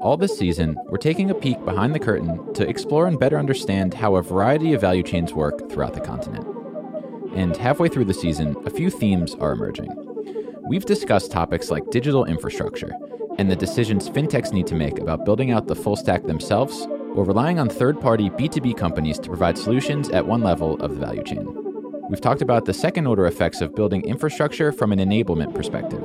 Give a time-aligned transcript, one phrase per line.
[0.00, 3.94] All this season, we're taking a peek behind the curtain to explore and better understand
[3.94, 6.46] how a variety of value chains work throughout the continent.
[7.34, 9.92] And halfway through the season, a few themes are emerging.
[10.68, 12.92] We've discussed topics like digital infrastructure
[13.38, 17.24] and the decisions fintechs need to make about building out the full stack themselves or
[17.24, 21.22] relying on third party B2B companies to provide solutions at one level of the value
[21.22, 21.46] chain.
[22.08, 26.02] We've talked about the second order effects of building infrastructure from an enablement perspective,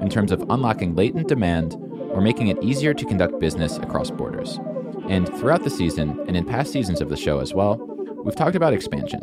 [0.00, 1.74] in terms of unlocking latent demand
[2.10, 4.58] or making it easier to conduct business across borders.
[5.08, 7.76] And throughout the season, and in past seasons of the show as well,
[8.24, 9.20] we've talked about expansion,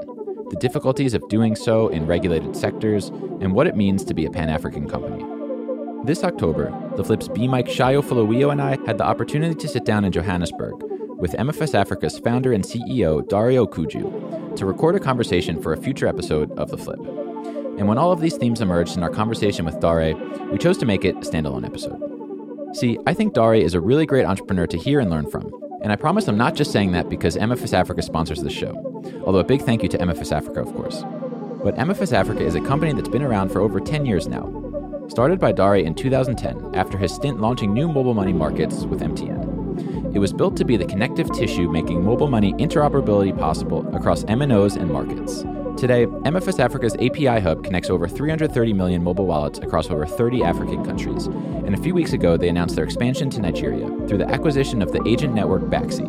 [0.49, 4.31] the difficulties of doing so in regulated sectors, and what it means to be a
[4.31, 5.26] Pan African company.
[6.05, 9.85] This October, the Flip's B Mike Sayo Folawiyo and I had the opportunity to sit
[9.85, 10.84] down in Johannesburg
[11.17, 16.07] with MFS Africa's founder and CEO Dare Okoudjou to record a conversation for a future
[16.07, 17.23] episode of The Flip.
[17.77, 20.16] And when all of these themes emerged in our conversation with Dare,
[20.52, 21.99] we chose to make it a standalone episode.
[22.76, 25.52] See, I think Dare is a really great entrepreneur to hear and learn from.
[25.82, 28.74] And I promise I'm not just saying that because MFS Africa sponsors this show,
[29.26, 31.04] although a big thank you to MFS Africa, of course.
[31.63, 34.49] But MFS Africa is a company that's been around for over 10 years now.
[35.10, 40.15] Started by Dare in 2010 after his stint launching new mobile money markets with MTN.
[40.15, 44.77] It was built to be the connective tissue making mobile money interoperability possible across MNOs
[44.77, 45.43] and markets.
[45.77, 50.85] Today, MFS Africa's API hub connects over 330 million mobile wallets across over 30 African
[50.85, 51.26] countries.
[51.26, 54.91] And a few weeks ago, they announced their expansion to Nigeria through the acquisition of
[54.91, 56.07] the agent network Baxi,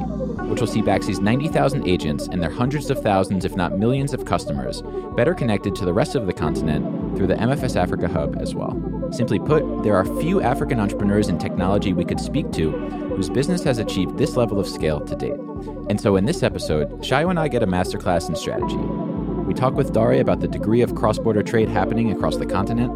[0.49, 4.25] which will see Baxi's 90,000 agents and their hundreds of thousands, if not millions, of
[4.25, 4.83] customers
[5.17, 8.79] better connected to the rest of the continent through the MFS Africa hub as well.
[9.13, 12.71] Simply put, there are few African entrepreneurs in technology we could speak to
[13.17, 15.39] whose business has achieved this level of scale to date.
[15.89, 19.14] And so in this episode, Sayo and I get a masterclass in strategy.
[19.45, 22.91] We talk with Dare about the degree of cross border trade happening across the continent.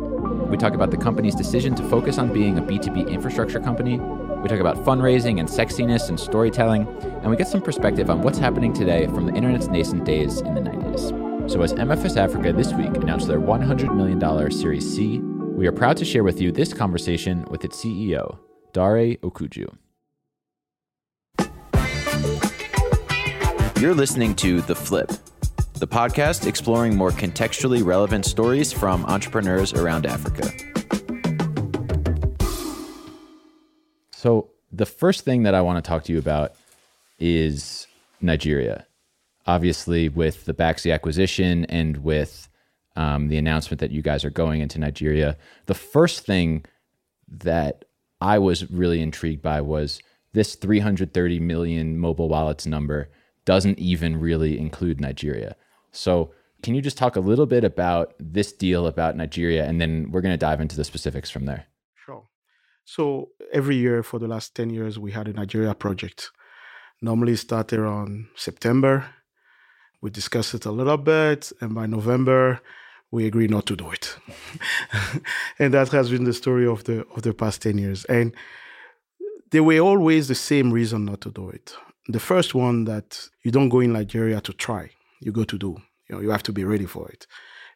[0.49, 3.99] We talk about the company's decision to focus on being a B2B infrastructure company.
[3.99, 6.89] We talk about fundraising and sexiness and storytelling.
[7.03, 10.55] And we get some perspective on what's happening today from the internet's nascent days in
[10.55, 11.51] the 90s.
[11.51, 15.99] So, as MFS Africa this week announced their $100 million Series C, we are proud
[15.99, 18.39] to share with you this conversation with its CEO,
[18.73, 19.69] Dare Okoudjou.
[23.81, 25.13] You're listening to The Flip
[25.79, 30.51] the podcast exploring more contextually relevant stories from entrepreneurs around Africa.
[34.13, 36.53] So, the first thing that I want to talk to you about
[37.21, 37.87] is
[38.21, 38.87] Nigeria.
[39.47, 42.49] Obviously, with the Baxi acquisition and with
[42.97, 46.65] um, the announcement that you guys are going into Nigeria, the first thing
[47.29, 47.85] that
[48.21, 50.01] I was really intrigued by was
[50.33, 53.11] this 330 million mobile wallets number
[53.45, 55.55] doesn't even really include Nigeria.
[55.93, 56.33] So,
[56.63, 60.21] can you just talk a little bit about this deal about Nigeria, and then we're
[60.21, 61.67] going to dive into the specifics from there?
[61.95, 62.25] Sure.
[62.85, 66.31] So, every year for the last 10 years, we had a Nigeria project.
[67.01, 69.07] Normally started around September.
[70.01, 72.61] We discussed it a little bit, and by November,
[73.11, 74.17] we agree not to do it.
[75.59, 78.05] and that has been the story of the of the past 10 years.
[78.07, 78.35] And
[79.51, 81.75] there were always the same reason not to do it.
[82.09, 85.77] The first one that you don't go in Nigeria to try you go to do.
[86.09, 87.27] You know, you have to be ready for it.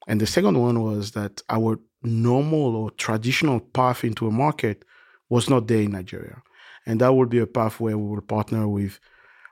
[0.07, 4.85] And the second one was that our normal or traditional path into a market
[5.29, 6.43] was not there in Nigeria.
[6.87, 8.99] And that would be a path where we will partner with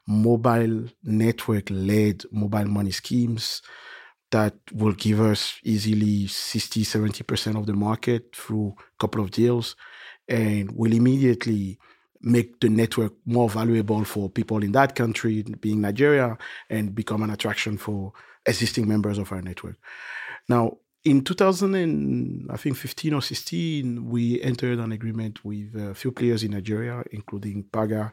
[0.07, 3.63] mobile network led mobile money schemes
[4.33, 9.77] that will give us easily 60, 70% of the market through a couple of deals
[10.29, 11.79] and will immediately
[12.23, 16.37] make the network more valuable for people in that country, being Nigeria,
[16.69, 18.13] and become an attraction for
[18.47, 19.77] existing members of our network.
[20.49, 25.95] Now, in 2000 and I think 15 or 16, we entered an agreement with a
[25.95, 28.13] few players in Nigeria, including Paga,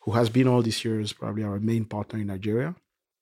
[0.00, 2.74] who has been all these years probably our main partner in Nigeria.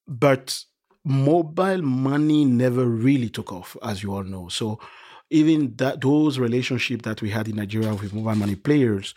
[0.09, 0.65] But
[1.05, 4.49] mobile money never really took off, as you all know.
[4.49, 4.81] So
[5.31, 9.15] even that those relationships that we had in Nigeria with mobile money players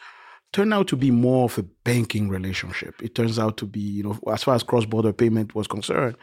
[0.57, 3.00] turned out to be more of a banking relationship.
[3.04, 6.18] It turns out to be, you know, as far as cross-border payment was concerned,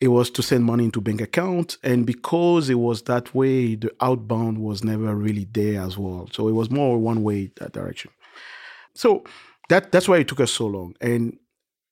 [0.00, 1.76] it was to send money into bank account.
[1.84, 6.28] And because it was that way, the outbound was never really there as well.
[6.32, 8.10] So it was more one way that uh, direction.
[8.94, 9.22] So
[9.68, 10.96] that that's why it took us so long.
[11.00, 11.38] And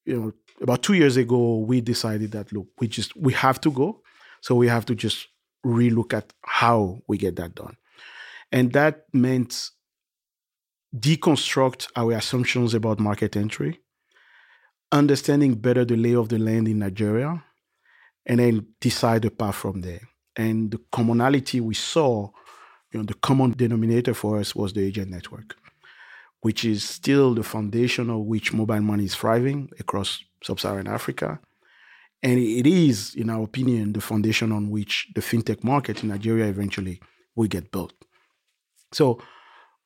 [0.05, 3.71] you know, about two years ago, we decided that look, we just we have to
[3.71, 4.03] go.
[4.41, 5.29] So we have to just
[5.65, 7.77] relook at how we get that done.
[8.51, 9.71] And that meant
[10.97, 13.81] deconstruct our assumptions about market entry,
[14.93, 17.45] understanding better the lay of the land in Nigeria,
[18.27, 20.01] and then decide the path from there.
[20.37, 22.31] And the commonality we saw
[22.93, 25.57] you know, the common denominator for us was the agent network,
[26.41, 31.39] which is still the foundation of which mobile money is thriving across sub-Saharan Africa.
[32.23, 36.47] And it is, in our opinion, the foundation on which the fintech market in Nigeria
[36.47, 37.01] eventually
[37.35, 37.95] will get built.
[38.93, 39.21] So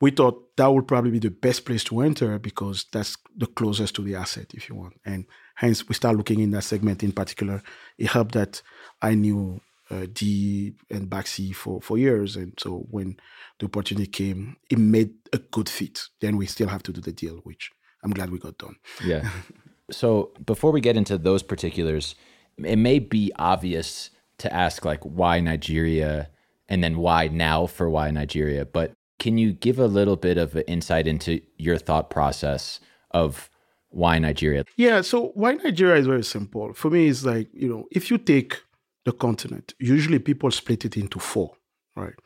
[0.04, 3.94] we thought that would probably be the best place to enter because that's the closest
[3.94, 5.00] to the asset, if you want.
[5.06, 5.24] And
[5.54, 7.62] hence, we start looking in that segment in particular.
[7.96, 8.60] It helped that
[9.00, 12.36] I knew uh, D and Baxi for, for years.
[12.36, 13.16] And so when
[13.58, 16.02] the opportunity came, it made a good fit.
[16.20, 17.70] Then we still have to do the deal, which
[18.02, 18.76] I'm glad we got done.
[19.02, 19.26] Yeah.
[19.90, 22.14] so before we get into those particulars,
[22.58, 26.28] it may be obvious to ask like why Nigeria
[26.68, 28.66] and then why now for why Nigeria.
[28.66, 28.93] But
[29.24, 32.78] can you give a little bit of insight into your thought process
[33.12, 33.48] of
[33.88, 34.64] why Nigeria?
[34.76, 36.74] Yeah, so why Nigeria is very simple.
[36.74, 38.60] For me, it's like, you know, if you take
[39.06, 41.52] the continent, usually people split it into four,
[41.96, 42.18] right?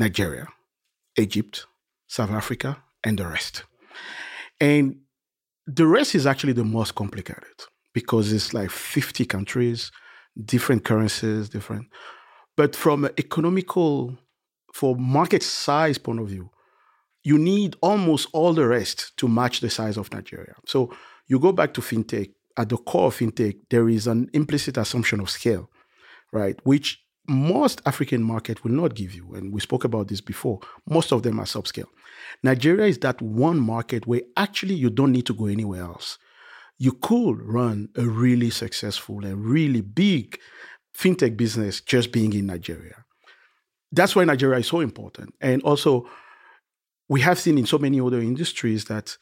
[0.00, 0.48] Nigeria,
[1.16, 1.66] Egypt,
[2.08, 3.62] South Africa, and the rest.
[4.60, 4.96] And
[5.68, 7.58] the rest is actually the most complicated
[7.94, 9.92] because it's like 50 countries,
[10.44, 11.86] different currencies, different.
[12.56, 14.18] But from an economical,
[14.72, 16.50] for market size point of view,
[17.22, 20.54] you need almost all the rest to match the size of Nigeria.
[20.66, 20.92] So
[21.28, 25.20] you go back to fintech, at the core of fintech, there is an implicit assumption
[25.20, 25.70] of scale,
[26.32, 26.58] right?
[26.64, 29.34] Which most African market will not give you.
[29.34, 30.60] And we spoke about this before.
[30.88, 31.86] Most of them are subscale.
[32.42, 36.18] Nigeria is that one market where actually you don't need to go anywhere else.
[36.78, 40.38] You could run a really successful and really big
[40.96, 43.01] fintech business just being in Nigeria.
[43.92, 45.34] That's why Nigeria is so important.
[45.40, 46.08] And also,
[47.08, 49.16] we have seen in so many other industries that,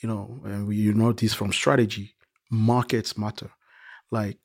[0.00, 2.14] you know, and we, you know this from strategy,
[2.50, 3.50] markets matter.
[4.10, 4.38] Like,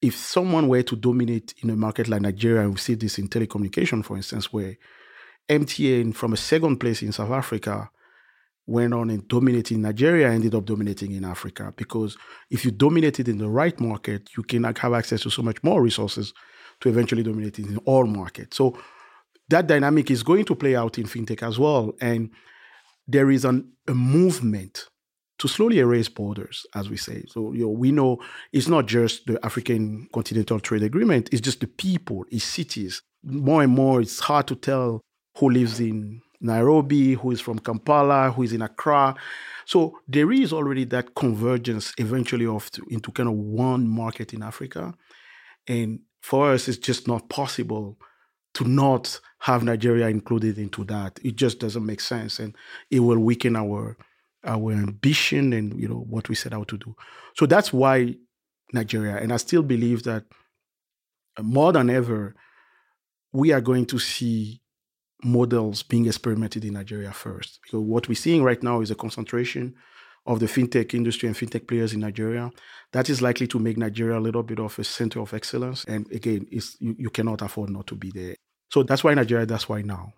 [0.00, 3.28] if someone were to dominate in a market like Nigeria, and we see this in
[3.28, 4.76] telecommunication, for instance, where
[5.48, 7.90] MTN from a second place in South Africa
[8.66, 11.72] went on and dominated Nigeria, ended up dominating in Africa.
[11.76, 12.16] Because
[12.50, 15.82] if you dominated in the right market, you can have access to so much more
[15.82, 16.32] resources
[16.80, 18.56] to eventually dominate in all markets.
[18.56, 18.78] So
[19.48, 21.94] that dynamic is going to play out in fintech as well.
[22.00, 22.30] And
[23.06, 24.88] there is an, a movement
[25.38, 27.24] to slowly erase borders, as we say.
[27.28, 28.18] So you know, we know
[28.52, 33.02] it's not just the African Continental Trade Agreement, it's just the people, it's cities.
[33.22, 35.00] More and more, it's hard to tell
[35.38, 39.14] who lives in Nairobi, who is from Kampala, who is in Accra.
[39.64, 44.42] So there is already that convergence eventually of to, into kind of one market in
[44.42, 44.94] Africa.
[45.66, 47.98] And for us, it's just not possible
[48.54, 51.20] to not have Nigeria included into that.
[51.22, 52.38] It just doesn't make sense.
[52.38, 52.56] And
[52.90, 53.98] it will weaken our
[54.42, 56.96] our ambition and you know what we set out to do.
[57.36, 58.16] So that's why
[58.72, 59.16] Nigeria.
[59.18, 60.24] And I still believe that
[61.42, 62.34] more than ever,
[63.34, 64.62] we are going to see
[65.22, 67.60] models being experimented in Nigeria first.
[67.62, 69.74] Because what we're seeing right now is a concentration
[70.26, 72.50] of the fintech industry and fintech players in Nigeria.
[72.92, 75.84] That is likely to make Nigeria a little bit of a center of excellence.
[75.84, 78.36] And again, it's, you, you cannot afford not to be there.
[78.70, 80.14] So that's why Nigeria, that's why now.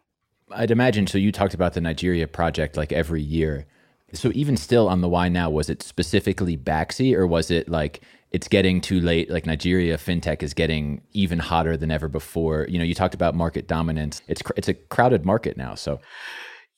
[0.50, 1.06] I'd imagine.
[1.06, 3.66] So you talked about the Nigeria project like every year.
[4.12, 8.00] So even still on the why now, was it specifically Baxi or was it like
[8.32, 9.30] it's getting too late.
[9.30, 12.66] Like Nigeria fintech is getting even hotter than ever before.
[12.68, 14.20] You know, you talked about market dominance.
[14.28, 15.74] It's it's a crowded market now.
[15.74, 16.00] So,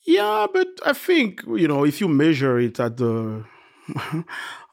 [0.09, 3.45] yeah, but I think you know if you measure it at the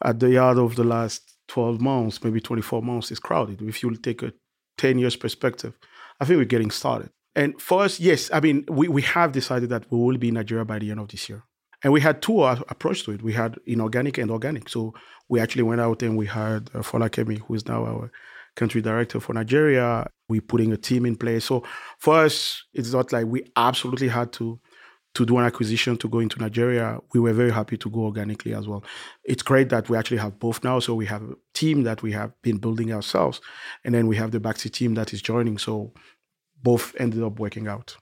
[0.04, 3.60] at the yard of the last twelve months, maybe twenty four months, it's crowded.
[3.60, 4.32] If you take a
[4.78, 5.74] ten years perspective,
[6.20, 7.10] I think we're getting started.
[7.34, 10.34] And for us, yes, I mean, we, we have decided that we will be in
[10.34, 11.44] Nigeria by the end of this year.
[11.84, 13.22] And we had two approach to it.
[13.22, 14.70] We had inorganic and organic.
[14.70, 14.94] So
[15.28, 18.10] we actually went out and we hired uh, Folakemi, who is now our
[18.54, 20.08] country director for Nigeria.
[20.30, 21.44] We're putting a team in place.
[21.44, 21.62] So
[21.98, 24.58] for us, it's not like we absolutely had to
[25.16, 27.00] to do an acquisition to go into Nigeria.
[27.14, 28.84] We were very happy to go organically as well.
[29.24, 30.78] It's great that we actually have both now.
[30.78, 33.40] So we have a team that we have been building ourselves,
[33.82, 35.56] and then we have the Baxi team that is joining.
[35.56, 35.94] So
[36.62, 37.96] both ended up working out.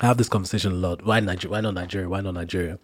[0.00, 1.06] I have this conversation a lot.
[1.06, 1.52] Why Nigeria?
[1.52, 2.08] Why not Nigeria?
[2.08, 2.80] Why not Nigeria?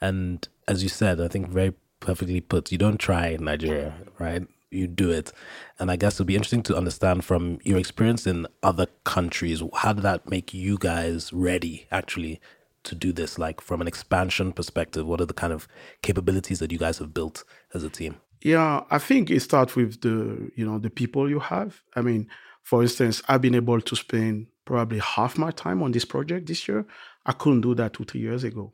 [0.00, 4.42] And as you said, I think very perfectly put, you don't try in Nigeria, right?
[4.70, 5.32] You do it.
[5.78, 9.94] And I guess it'll be interesting to understand from your experience in other countries, how
[9.94, 12.40] did that make you guys ready actually
[12.84, 13.38] to do this?
[13.38, 15.68] Like from an expansion perspective, what are the kind of
[16.02, 18.16] capabilities that you guys have built as a team?
[18.42, 21.80] Yeah, I think it starts with the, you know, the people you have.
[21.94, 22.28] I mean,
[22.62, 26.66] for instance, I've been able to spend probably half my time on this project this
[26.66, 26.84] year.
[27.24, 28.72] I couldn't do that two, three years ago.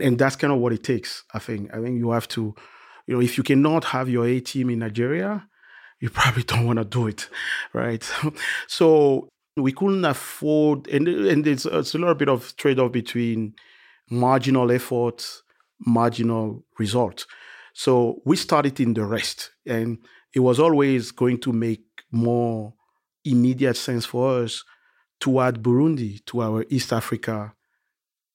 [0.00, 1.72] And that's kind of what it takes, I think.
[1.74, 2.54] I think you have to,
[3.06, 5.46] you know, if you cannot have your A team in Nigeria,
[6.00, 7.28] you probably don't want to do it,
[7.72, 8.02] right?
[8.66, 13.54] so We couldn't afford, and, and it's, it's a little bit of trade off between
[14.10, 15.26] marginal effort,
[15.78, 17.26] marginal result.
[17.74, 19.98] So we started in the rest, and
[20.34, 22.74] it was always going to make more
[23.24, 24.64] immediate sense for us
[25.20, 27.54] to add Burundi to our East Africa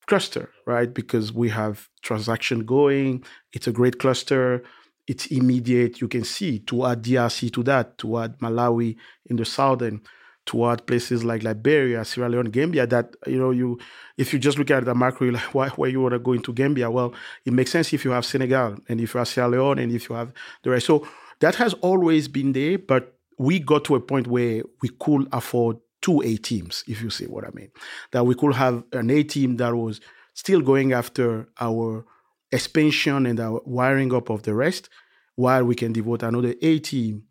[0.08, 0.94] cluster, right?
[0.94, 4.64] Because we have transaction going, it's a great cluster,
[5.06, 6.02] it's immediate.
[6.02, 8.96] You can see to add DRC to that, to add Malawi
[9.26, 10.02] in the southern,
[10.48, 12.88] to add places like Liberia, Sierra Leone, Gambia.
[12.88, 13.80] That you know, you
[14.18, 16.54] if you just look at the macro, like why why you want to go into
[16.54, 16.90] Gambia?
[16.90, 17.14] Well,
[17.46, 20.10] it makes sense if you have Senegal and if you have Sierra Leone and if
[20.10, 20.86] you have the rest.
[20.86, 21.08] So
[21.40, 25.78] that has always been there, but we got to a point where we could afford
[26.02, 27.70] two A teams, if you see what I mean.
[28.12, 30.02] That we could have an A team that was
[30.34, 32.06] still going after our
[32.52, 34.90] expansion and our wiring up of the rest,
[35.36, 37.24] while we can devote another A team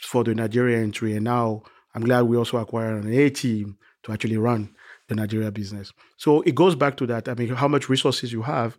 [0.00, 1.14] for the Nigeria entry.
[1.14, 1.62] And now
[1.98, 4.72] I'm glad we also acquired an A team to actually run
[5.08, 5.92] the Nigeria business.
[6.16, 7.28] So it goes back to that.
[7.28, 8.78] I mean, how much resources you have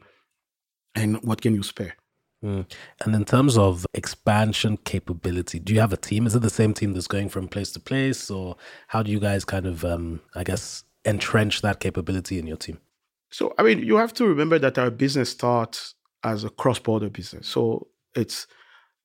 [0.96, 1.98] and what can you spare?
[2.42, 2.66] Mm.
[3.02, 6.28] And in terms of expansion capability, do you have a team?
[6.28, 8.56] Is it the same team that's going from place to place, or
[8.88, 12.80] how do you guys kind of, um, I guess, entrench that capability in your team?
[13.32, 17.50] So, I mean, you have to remember that our business starts as a cross-border business.
[17.50, 18.48] So it's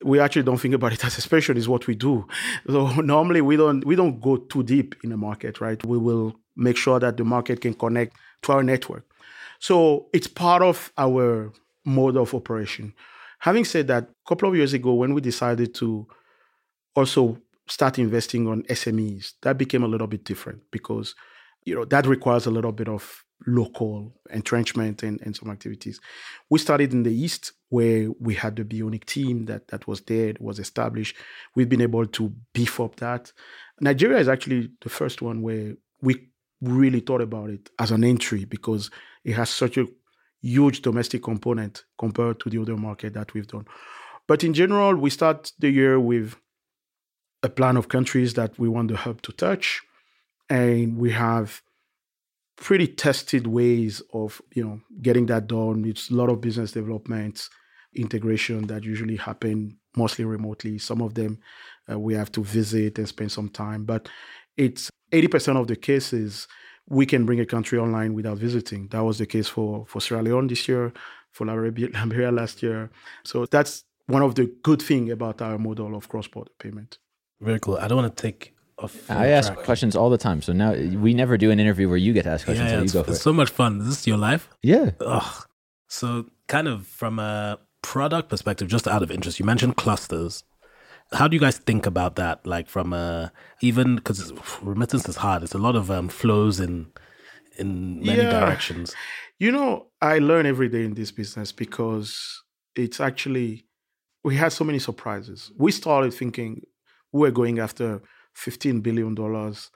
[0.04, 2.26] we actually don't think about it as a special is what we do.
[2.66, 5.84] So normally we don't we don't go too deep in the market, right?
[5.84, 9.04] We will make sure that the market can connect to our network.
[9.58, 11.52] So it's part of our
[11.84, 12.94] mode of operation.
[13.40, 16.06] Having said that, a couple of years ago, when we decided to
[16.94, 21.14] also start investing on SMEs, that became a little bit different because
[21.64, 26.00] you know that requires a little bit of local entrenchment and, and some activities.
[26.50, 30.34] We started in the East where we had the Beyonic team that, that was there,
[30.40, 31.16] was established.
[31.54, 33.32] We've been able to beef up that.
[33.80, 36.28] Nigeria is actually the first one where we
[36.60, 38.90] really thought about it as an entry because
[39.24, 39.86] it has such a
[40.40, 43.66] huge domestic component compared to the other market that we've done.
[44.26, 46.36] But in general, we start the year with
[47.42, 49.82] a plan of countries that we want the hub to touch,
[50.48, 51.62] and we have
[52.56, 55.84] pretty tested ways of you know getting that done.
[55.84, 57.48] It's a lot of business development,
[57.94, 60.78] integration that usually happen mostly remotely.
[60.78, 61.38] Some of them
[61.90, 64.08] uh, we have to visit and spend some time, but
[64.56, 66.48] it's 80% of the cases
[66.88, 68.88] we can bring a country online without visiting.
[68.88, 70.92] That was the case for, for Sierra Leone this year,
[71.30, 72.90] for Liberia last year.
[73.24, 76.98] So that's one of the good thing about our model of cross-border payment.
[77.40, 77.76] Very cool.
[77.78, 78.53] I don't want to take.
[79.08, 79.64] I ask track.
[79.64, 80.42] questions all the time.
[80.42, 82.70] So now we never do an interview where you get to ask questions.
[82.70, 83.22] Yeah, so you go for it's it.
[83.22, 83.80] so much fun.
[83.80, 84.48] Is this your life?
[84.62, 84.90] Yeah.
[85.00, 85.46] Ugh.
[85.88, 90.44] So kind of from a product perspective, just out of interest, you mentioned clusters
[91.12, 92.46] how do you guys think about that?
[92.46, 95.42] Like from a even because remittance is hard.
[95.42, 96.86] It's a lot of um, flows in
[97.56, 98.40] in many yeah.
[98.40, 98.94] directions.
[99.38, 102.42] You know, I learn every day in this business because
[102.74, 103.66] it's actually
[104.22, 105.52] we had so many surprises.
[105.56, 106.62] We started thinking
[107.12, 108.02] we were going after
[108.34, 109.70] fifteen billion dollars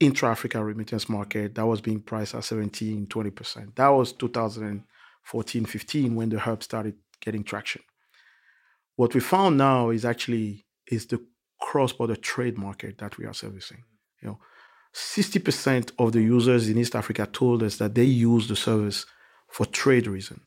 [0.00, 3.74] intra-Africa remittance market that was being priced at 17, 20%.
[3.76, 7.82] That was 2014, 15 when the hub started getting traction.
[8.96, 11.24] What we found now is actually is the
[11.60, 13.84] cross-border trade market that we are servicing.
[14.22, 14.38] You know,
[14.94, 19.04] 60% of the users in East Africa told us that they use the service
[19.48, 20.40] for trade reason.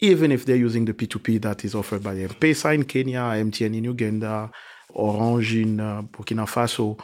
[0.00, 3.84] Even if they're using the P2P that is offered by M-Pesa in Kenya, MTN in
[3.84, 4.50] Uganda,
[4.90, 7.00] Orange in uh, Burkina Faso,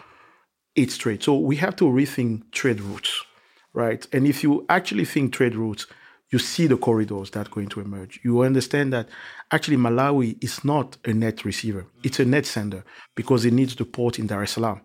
[0.75, 1.23] it's trade.
[1.23, 3.25] So we have to rethink trade routes,
[3.73, 4.07] right?
[4.13, 5.87] And if you actually think trade routes,
[6.31, 8.19] you see the corridors that are going to emerge.
[8.25, 9.09] You understand that
[9.53, 13.85] actually Malawi is not a net receiver; it's a net sender because it needs the
[13.85, 14.81] port in Dar es Salaam,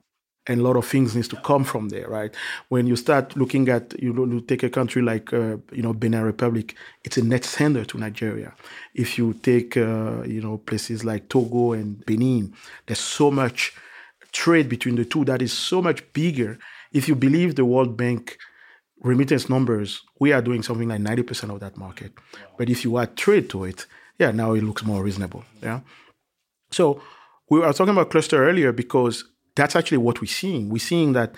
[0.49, 2.35] and a lot of things needs to come from there, right?
[2.69, 5.93] When you start looking at you, know, you take a country like uh, you know
[5.93, 8.53] Benin Republic, it's a net sender to Nigeria.
[8.95, 12.53] If you take uh, you know places like Togo and Benin,
[12.87, 13.73] there's so much
[14.31, 16.57] trade between the two that is so much bigger.
[16.91, 18.37] If you believe the World Bank
[19.01, 22.11] remittance numbers, we are doing something like 90% of that market.
[22.57, 23.85] But if you add trade to it,
[24.17, 25.45] yeah, now it looks more reasonable.
[25.63, 25.81] Yeah.
[26.71, 27.01] So
[27.49, 29.23] we were talking about cluster earlier because
[29.55, 30.69] that's actually what we're seeing.
[30.69, 31.33] We're seeing that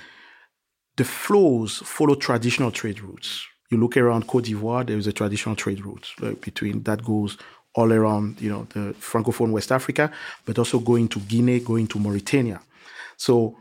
[0.98, 3.46] the flows follow traditional trade routes.
[3.70, 7.38] You look around Cote d'Ivoire, there is a traditional trade route between that goes
[7.74, 10.12] all around, you know, the Francophone West Africa,
[10.46, 12.62] but also going to Guinea, going to Mauritania.
[13.16, 13.56] So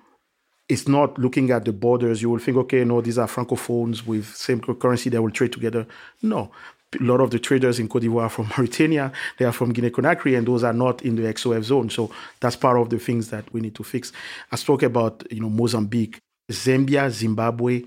[0.68, 2.20] it's not looking at the borders.
[2.20, 5.86] You will think, okay, no, these are francophones with same currency, they will trade together.
[6.22, 6.50] No.
[6.98, 9.90] A lot of the traders in Cote d'Ivoire are from Mauritania, they are from Guinea
[9.90, 11.90] Conakry, and those are not in the XOF zone.
[11.90, 14.12] So that's part of the things that we need to fix.
[14.50, 16.20] I spoke about, you know, Mozambique.
[16.50, 17.84] Zambia, Zimbabwe,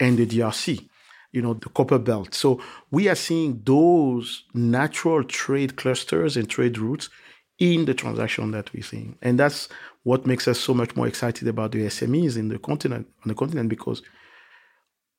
[0.00, 0.88] and the DRC,
[1.32, 2.34] you know, the copper belt.
[2.34, 7.10] So we are seeing those natural trade clusters and trade routes
[7.58, 9.16] in the transaction that we're seeing.
[9.20, 9.68] And that's
[10.04, 13.34] what makes us so much more excited about the SMEs in the continent on the
[13.34, 14.00] continent because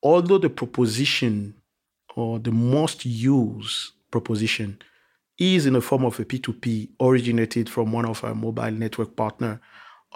[0.02, 1.54] although the proposition
[2.20, 4.78] or the most used proposition
[5.38, 9.60] is in the form of a P2P originated from one of our mobile network partner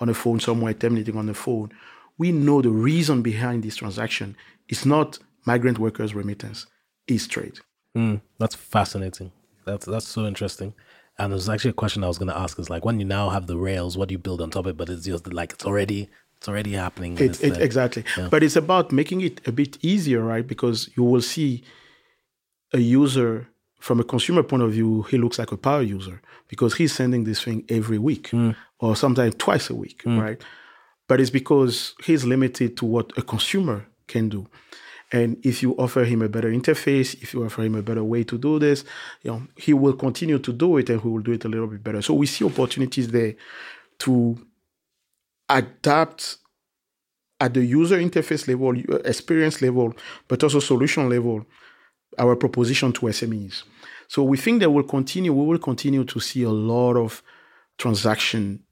[0.01, 1.71] on a phone somewhere terminating on the phone,
[2.19, 4.37] we know the reason behind this transaction
[4.69, 6.67] is not migrant workers remittance,
[7.07, 7.59] is trade.
[7.97, 9.33] Mm, that's fascinating.
[9.65, 10.75] That's that's so interesting.
[11.19, 13.31] And there's actually a question I was going to ask is like when you now
[13.31, 14.77] have the rails, what do you build on top of it?
[14.77, 17.17] But it's just like it's already it's already happening.
[17.17, 18.05] It, it, exactly.
[18.19, 18.29] Yeah.
[18.31, 20.47] But it's about making it a bit easier, right?
[20.47, 21.65] Because you will see
[22.75, 26.75] a user from a consumer point of view, he looks like a power user because
[26.75, 28.55] he's sending this thing every week mm.
[28.81, 30.21] or sometimes twice a week, mm.
[30.21, 30.43] right?
[31.07, 34.47] But it's because he's limited to what a consumer can do.
[35.13, 38.25] And if you offer him a better interface, if you offer him a better way
[38.25, 38.85] to do this,
[39.23, 41.69] you know, he will continue to do it and he will do it a little
[41.69, 42.03] bit better.
[42.03, 43.35] So we see opportunities there
[43.99, 44.39] to
[45.49, 46.39] adapt
[47.39, 49.95] at the user interface level, experience level,
[50.27, 51.45] but also solution level,
[52.19, 53.65] our proposition to SMEs.
[54.09, 57.23] So we think that will continue, we will continue to see a lot of
[57.79, 58.63] transaction,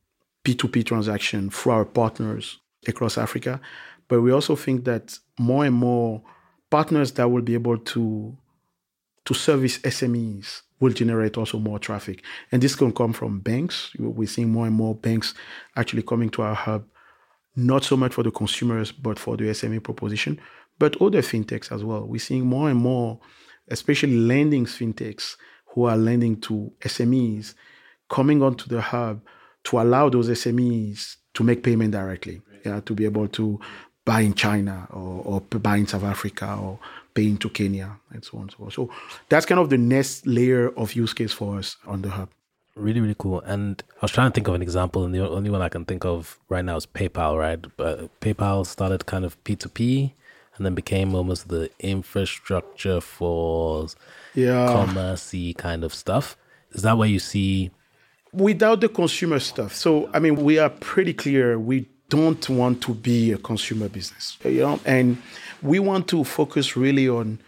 [0.45, 3.61] P2P transaction through our partners across Africa.
[4.09, 6.23] But we also think that more and more
[6.71, 8.37] partners that will be able to
[9.25, 12.25] to service SMEs will generate also more traffic.
[12.51, 13.93] And this can come from banks.
[13.99, 15.33] We're seeing more and more banks
[15.77, 16.85] actually coming to our hub,
[17.55, 20.41] not so much for the consumers, but for the SME proposition,
[20.79, 22.07] but other fintechs as well.
[22.07, 23.21] We're seeing more and more,
[23.69, 25.37] especially lending fintechs
[25.69, 27.55] who are lending to SMEs,
[28.09, 29.21] coming onto the hub
[29.65, 33.59] to allow those SMEs to make payment directly, yeah, to be able to
[34.05, 36.79] buy in China or, or buy in South Africa or
[37.15, 38.73] pay into Kenya and so on and so forth.
[38.75, 38.91] So
[39.29, 42.31] that's kind of the next layer of use case for us on the hub.
[42.75, 43.41] Really, really cool.
[43.41, 45.85] And I was trying to think of an example, and the only one I can
[45.85, 47.65] think of right now is PayPal, right?
[47.77, 50.13] But PayPal started kind of P2P
[50.57, 53.87] and then became almost the infrastructure for
[54.35, 54.67] yeah.
[54.67, 56.37] commerce kind of stuff.
[56.73, 57.71] Is that where you see?
[58.33, 59.75] Without the consumer stuff.
[59.75, 64.37] So, I mean, we are pretty clear we don't want to be a consumer business,
[64.45, 65.17] you know, and
[65.63, 67.39] we want to focus really on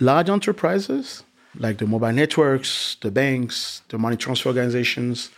[0.00, 1.22] large enterprises
[1.58, 5.30] like the mobile networks, the banks, the money transfer organizations,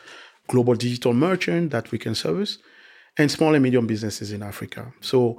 [0.49, 2.59] global digital merchant that we can service,
[3.19, 4.93] and small and medium businesses in Africa.
[5.01, 5.39] So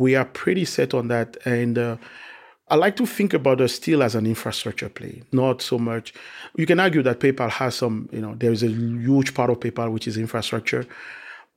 [0.00, 1.96] we are pretty set on that, and uh,
[2.68, 6.14] I like to think about us still as an infrastructure play, not so much.
[6.56, 9.60] You can argue that PayPal has some, you know, there is a huge part of
[9.60, 10.86] PayPal which is infrastructure,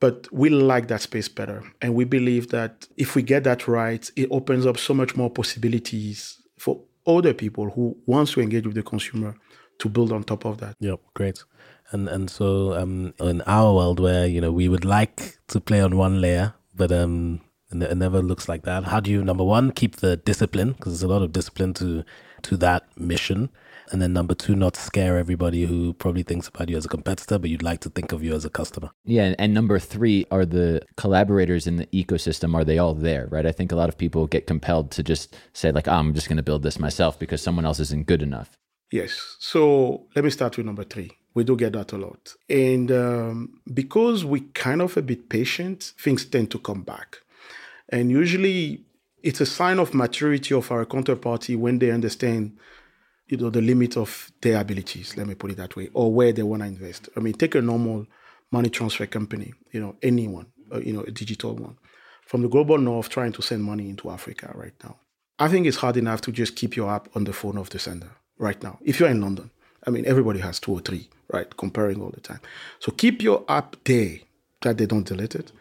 [0.01, 1.63] but we like that space better.
[1.81, 5.29] And we believe that if we get that right, it opens up so much more
[5.29, 9.35] possibilities for other people who wants to engage with the consumer
[9.77, 10.75] to build on top of that.
[10.81, 11.43] Yep, great.
[11.91, 15.79] And and so um, in our world where you know we would like to play
[15.79, 17.39] on one layer, but um,
[17.81, 18.85] it never looks like that.
[18.85, 22.03] How do you number one keep the discipline because there's a lot of discipline to
[22.43, 23.49] to that mission,
[23.91, 27.37] and then number two, not scare everybody who probably thinks about you as a competitor,
[27.37, 28.91] but you'd like to think of you as a customer.
[29.05, 29.35] Yeah.
[29.37, 33.45] And number three, are the collaborators in the ecosystem, are they all there, right?
[33.45, 36.27] I think a lot of people get compelled to just say, like, oh, I'm just
[36.27, 38.57] going to build this myself because someone else isn't good enough.
[38.91, 39.35] Yes.
[39.39, 41.11] So let me start with number three.
[41.33, 42.35] We do get that a lot.
[42.47, 47.17] And um, because we kind of a bit patient, things tend to come back.
[47.93, 48.81] And usually
[49.21, 52.57] it's a sign of maturity of our counterparty when they understand
[53.27, 56.33] you know, the limit of their abilities, let me put it that way, or where
[56.33, 57.07] they want to invest.
[57.15, 58.07] I mean, take a normal
[58.51, 61.77] money transfer company, you know, anyone, uh, you know, a digital one,
[62.25, 64.97] from the global north trying to send money into Africa right now.
[65.37, 67.79] I think it's hard enough to just keep your app on the phone of the
[67.79, 68.79] sender right now.
[68.81, 69.51] If you're in London,
[69.85, 71.55] I mean, everybody has two or three, right?
[71.57, 72.39] Comparing all the time.
[72.79, 74.17] So keep your app there
[74.61, 75.51] that they don't delete it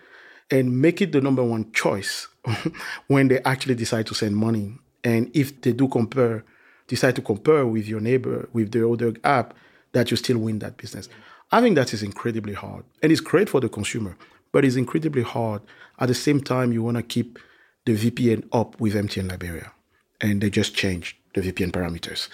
[0.52, 2.28] and make it the number one choice
[3.08, 4.74] when they actually decide to send money.
[5.02, 6.44] And if they do compare
[6.92, 9.54] decide to compare with your neighbor, with the other app,
[9.92, 11.08] that you still win that business.
[11.50, 12.84] I think that is incredibly hard.
[13.02, 14.14] And it's great for the consumer,
[14.52, 15.62] but it's incredibly hard.
[15.98, 17.38] At the same time, you want to keep
[17.86, 19.72] the VPN up with MTN Liberia.
[20.20, 22.28] And they just changed the VPN parameters.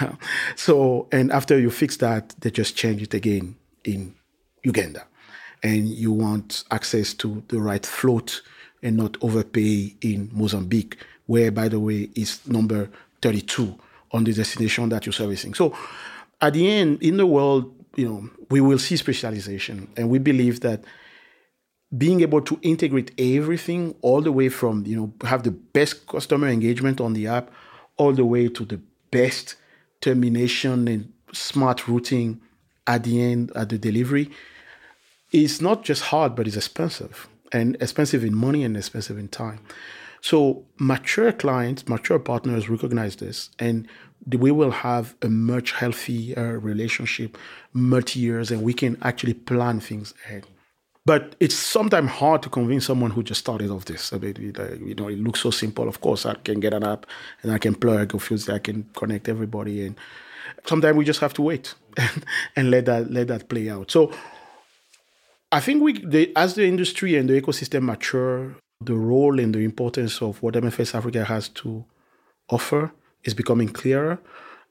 [0.56, 4.14] so, and after you fix that, they just change it again in
[4.62, 5.06] Uganda.
[5.64, 8.42] And you want access to the right float
[8.82, 12.90] and not overpay in Mozambique, where, by the way, is number
[13.22, 13.76] 32
[14.12, 15.54] on the destination that you're servicing.
[15.54, 15.74] So
[16.40, 20.60] at the end, in the world, you know, we will see specialization, and we believe
[20.60, 20.84] that
[21.96, 26.48] being able to integrate everything all the way from you know have the best customer
[26.48, 27.50] engagement on the app
[27.96, 29.54] all the way to the best
[30.00, 32.40] termination and smart routing
[32.86, 34.30] at the end at the delivery
[35.34, 39.60] is not just hard but it's expensive and expensive in money and expensive in time
[40.20, 43.88] so mature clients mature partners recognize this and
[44.38, 47.36] we will have a much healthier relationship
[47.72, 50.46] multi years and we can actually plan things ahead
[51.06, 54.12] but it's sometimes hard to convince someone who just started off this.
[54.12, 55.86] I mean, uh, you know, it looks so simple.
[55.86, 57.04] Of course, I can get an app
[57.42, 58.20] and I can plug, or
[58.50, 59.96] I can connect everybody, and
[60.64, 62.24] sometimes we just have to wait and,
[62.56, 63.90] and let that let that play out.
[63.90, 64.12] So,
[65.54, 69.60] I think we, the, as the industry and the ecosystem mature, the role and the
[69.60, 71.84] importance of what MFS Africa has to
[72.50, 74.18] offer is becoming clearer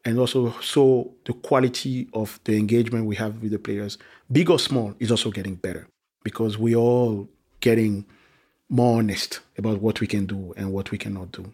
[0.03, 3.97] and also so the quality of the engagement we have with the players
[4.29, 5.87] big or small is also getting better
[6.25, 7.29] because we're all
[7.61, 8.05] getting
[8.67, 11.49] more honest about what we can do and what we cannot do.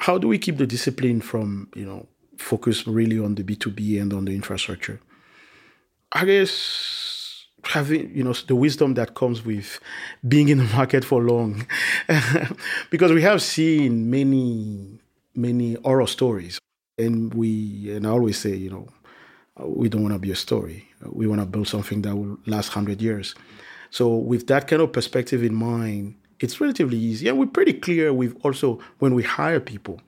[0.00, 4.12] How do we keep the discipline from, you know, focus really on the B2B and
[4.12, 5.00] on the infrastructure?
[6.12, 7.13] I guess
[7.66, 9.80] having, you know, the wisdom that comes with
[10.26, 11.66] being in the market for long.
[12.90, 14.98] because we have seen many,
[15.34, 16.58] many horror stories.
[16.98, 18.88] And we, and I always say, you know,
[19.58, 20.88] we don't want to be a story.
[21.04, 23.34] We want to build something that will last 100 years.
[23.90, 27.28] So with that kind of perspective in mind, it's relatively easy.
[27.28, 30.00] And we're pretty clear we've also when we hire people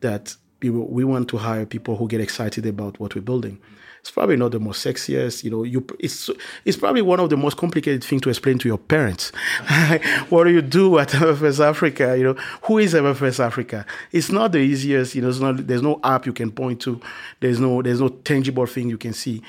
[0.00, 3.60] that we want to hire people who get excited about what we're building.
[4.00, 5.64] It's probably not the most sexiest, you know.
[5.64, 6.30] You it's
[6.64, 9.30] it's probably one of the most complicated things to explain to your parents.
[10.28, 12.16] what do you do at MFS Africa?
[12.16, 13.84] You know, who is MFS Africa?
[14.12, 15.14] It's not the easiest.
[15.14, 17.00] You know, not, there's no app you can point to.
[17.40, 19.42] There's no there's no tangible thing you can see.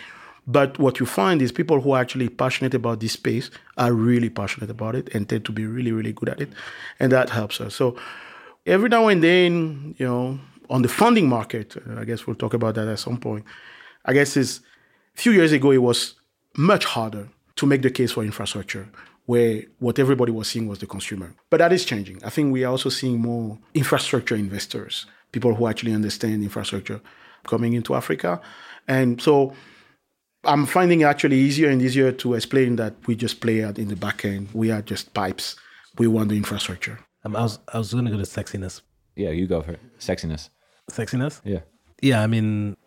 [0.49, 4.31] But what you find is people who are actually passionate about this space are really
[4.31, 6.49] passionate about it and tend to be really, really good at it.
[6.99, 7.75] And that helps us.
[7.75, 7.95] So
[8.65, 12.55] every now and then, you know, on the funding market, uh, I guess we'll talk
[12.55, 13.45] about that at some point.
[14.09, 14.57] I guess it's
[15.15, 16.15] a few years ago, it was
[16.57, 18.89] much harder to make the case for infrastructure
[19.27, 21.35] where what everybody was seeing was the consumer.
[21.51, 22.23] But that is changing.
[22.23, 26.99] I think we are also seeing more infrastructure investors, people who actually understand infrastructure
[27.45, 28.41] coming into Africa.
[28.87, 29.53] And so
[30.43, 33.89] I'm finding it actually easier and easier to explain that we just play out in
[33.89, 34.49] the back end.
[34.53, 35.55] We are just pipes.
[35.99, 36.97] We want the infrastructure.
[37.23, 38.81] Um, I was I was going to go to sexiness.
[39.15, 39.79] Yeah, you go for it.
[39.99, 40.49] Sexiness.
[40.89, 41.41] Sexiness.
[41.43, 41.59] Yeah.
[42.01, 42.77] Yeah, I mean,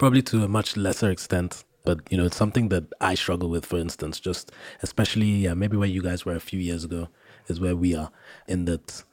[0.00, 3.66] probably to a much lesser extent, but you know, it's something that I struggle with.
[3.66, 4.50] For instance, just
[4.82, 7.08] especially uh, maybe where you guys were a few years ago
[7.48, 8.10] is where we are
[8.48, 9.04] in that.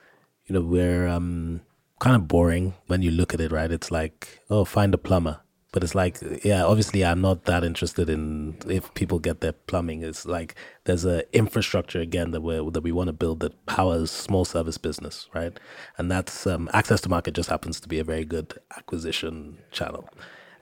[0.45, 1.60] You know, we're um,
[2.00, 3.52] kind of boring when you look at it.
[3.52, 3.69] Right?
[3.69, 5.41] It's like, oh, find a plumber
[5.73, 10.02] but it's like yeah obviously i'm not that interested in if people get their plumbing
[10.02, 14.10] it's like there's a infrastructure again that we that we want to build that powers
[14.10, 15.60] small service business right
[15.97, 20.10] and that's um, access to market just happens to be a very good acquisition channel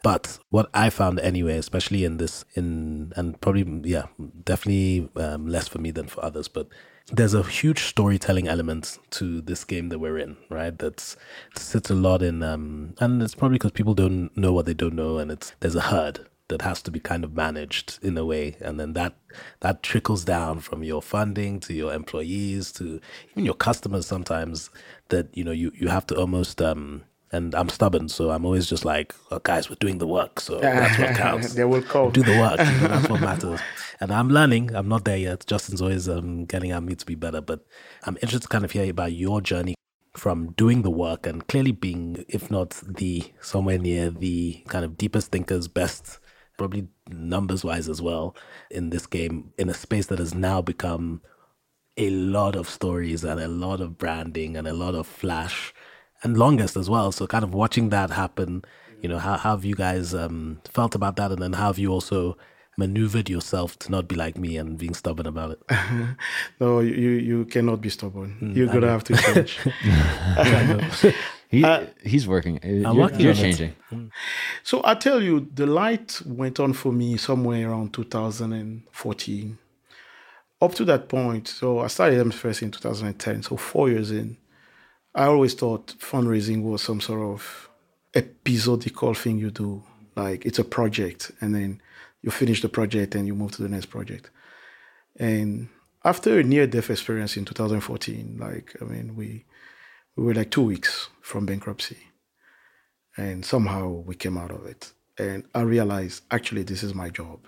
[0.06, 4.06] but what I found anyway, especially in this, in and probably yeah,
[4.44, 6.68] definitely um, less for me than for others, but
[7.12, 10.78] there's a huge storytelling element to this game that we're in, right?
[10.78, 11.18] That's
[11.58, 14.94] sits a lot in, um, and it's probably because people don't know what they don't
[14.94, 18.26] know, and it's there's a herd that has to be kind of managed in a
[18.26, 19.16] way, and then that
[19.62, 24.06] that trickles down from your funding to your employees to even your customers.
[24.06, 24.70] Sometimes
[25.10, 28.68] that you know you you have to almost um, and I'm stubborn, so I'm always
[28.68, 31.54] just like, oh, guys, we're doing the work, so that's what counts.
[31.54, 32.10] they will call.
[32.10, 33.60] Do the work, you know, that's what matters.
[34.00, 34.76] And I'm learning.
[34.76, 35.46] I'm not there yet.
[35.46, 37.66] Justin's always um, getting at me to be better, but
[38.04, 39.76] I'm interested to kind of hear about your journey
[40.14, 44.98] from doing the work and clearly being, if not the somewhere near the kind of
[44.98, 46.20] deepest thinkers, best,
[46.58, 48.36] probably numbers wise as well,
[48.72, 51.22] in this game, in a space that has now become
[51.98, 55.74] a lot of stories and a lot of branding and a lot of flash
[56.24, 57.12] and longest as well.
[57.12, 58.64] So kind of watching that happen,
[59.02, 61.80] you know, how, how have you guys um, felt about that, and then how have
[61.80, 62.38] you also
[62.78, 65.60] maneuvered yourself to not be like me and being stubborn about it?
[66.60, 68.38] no, you you cannot be stubborn.
[68.42, 69.60] Mm, You're gonna have to change.
[71.50, 72.60] he, uh, he's working.
[72.64, 73.70] I'm you're, you're changing.
[73.70, 73.76] It.
[73.90, 74.08] Hmm.
[74.64, 79.58] So I tell you, the light went on for me somewhere around 2014.
[80.62, 84.38] Up to that point, so I started MFS in 2010, so four years in.
[85.16, 87.70] I always thought fundraising was some sort of
[88.14, 89.82] episodical thing you do.
[90.16, 91.82] Like it's a project, and then
[92.22, 94.30] you finish the project and you move to the next project.
[95.18, 95.70] And
[96.04, 99.46] after a near-death experience in 2014, like I mean, we
[100.18, 101.98] we were like two weeks from bankruptcy,
[103.16, 104.92] and somehow we came out of it.
[105.18, 107.40] And I realized actually this is my job.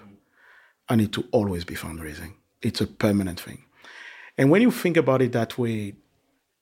[0.87, 2.35] I need to always be fundraising.
[2.61, 3.65] It's a permanent thing.
[4.37, 5.95] And when you think about it that way,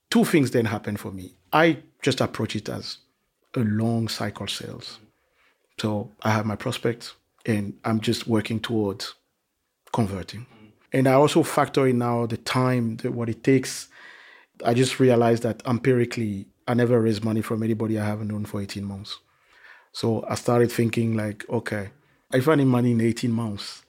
[0.09, 1.33] two things then happen for me.
[1.51, 2.97] I just approach it as
[3.55, 4.99] a long cycle sales.
[5.79, 7.13] So I have my prospects
[7.45, 9.13] and I'm just working towards
[9.93, 10.45] converting.
[10.93, 13.89] And I also factor in now the time, what it takes.
[14.65, 18.61] I just realized that empirically, I never raised money from anybody I haven't known for
[18.61, 19.19] 18 months.
[19.91, 21.89] So I started thinking like, okay,
[22.33, 23.84] if I need money in 18 months,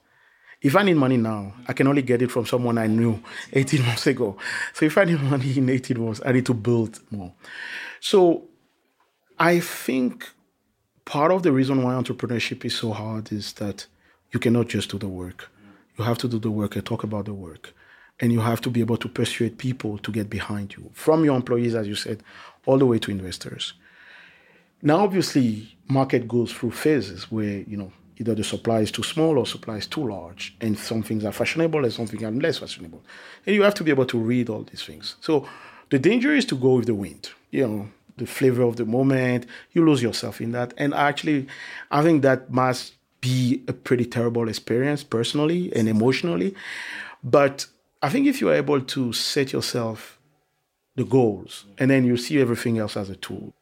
[0.61, 3.21] if I need money now, I can only get it from someone I knew
[3.53, 4.37] 18 months ago.
[4.73, 7.33] So if I need money in 18 months, I need to build more.
[7.99, 8.45] So
[9.37, 10.29] I think
[11.05, 13.85] part of the reason why entrepreneurship is so hard is that
[14.31, 15.49] you cannot just do the work.
[15.97, 17.73] You have to do the work and talk about the work.
[18.19, 21.35] And you have to be able to persuade people to get behind you, from your
[21.35, 22.23] employees, as you said,
[22.65, 23.73] all the way to investors.
[24.81, 29.37] Now, obviously, market goes through phases where, you know, either the supply is too small
[29.37, 32.57] or supply is too large, and some things are fashionable and some things are less
[32.57, 33.03] fashionable.
[33.45, 35.15] And you have to be able to read all these things.
[35.21, 35.47] So
[35.89, 39.45] the danger is to go with the wind, you know, the flavor of the moment.
[39.71, 40.73] You lose yourself in that.
[40.77, 41.47] And actually,
[41.91, 46.55] I think that must be a pretty terrible experience personally and emotionally.
[47.23, 47.67] But
[48.01, 50.19] I think if you're able to set yourself
[50.95, 53.53] the goals and then you see everything else as a tool,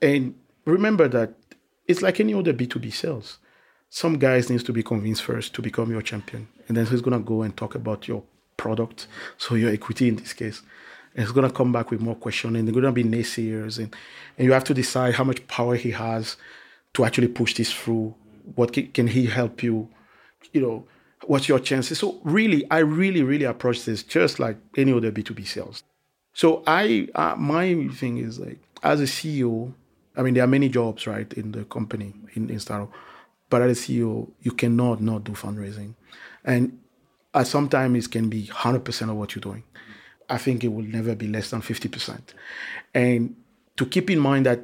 [0.00, 1.34] and remember that
[1.86, 3.38] it's like any other B2B sales.
[3.90, 6.48] Some guys needs to be convinced first to become your champion.
[6.66, 8.22] And then he's gonna go and talk about your
[8.56, 9.06] product,
[9.38, 10.62] so your equity in this case.
[11.14, 13.94] And he's gonna come back with more questions and they're gonna be naysayers and,
[14.36, 16.36] and you have to decide how much power he has
[16.94, 18.14] to actually push this through.
[18.54, 19.88] What can, can he help you?
[20.52, 20.84] You know,
[21.26, 21.98] what's your chances?
[21.98, 25.82] So really, I really, really approach this just like any other B2B sales.
[26.34, 29.72] So I, uh, my thing is like, as a CEO,
[30.16, 32.92] I mean, there are many jobs, right, in the company, in, in Startup.
[33.50, 35.94] But as a CEO, you cannot not do fundraising.
[36.44, 36.78] And
[37.34, 39.64] at sometimes it can be 100% of what you're doing.
[40.28, 42.20] I think it will never be less than 50%.
[42.94, 43.36] And
[43.76, 44.60] to keep in mind that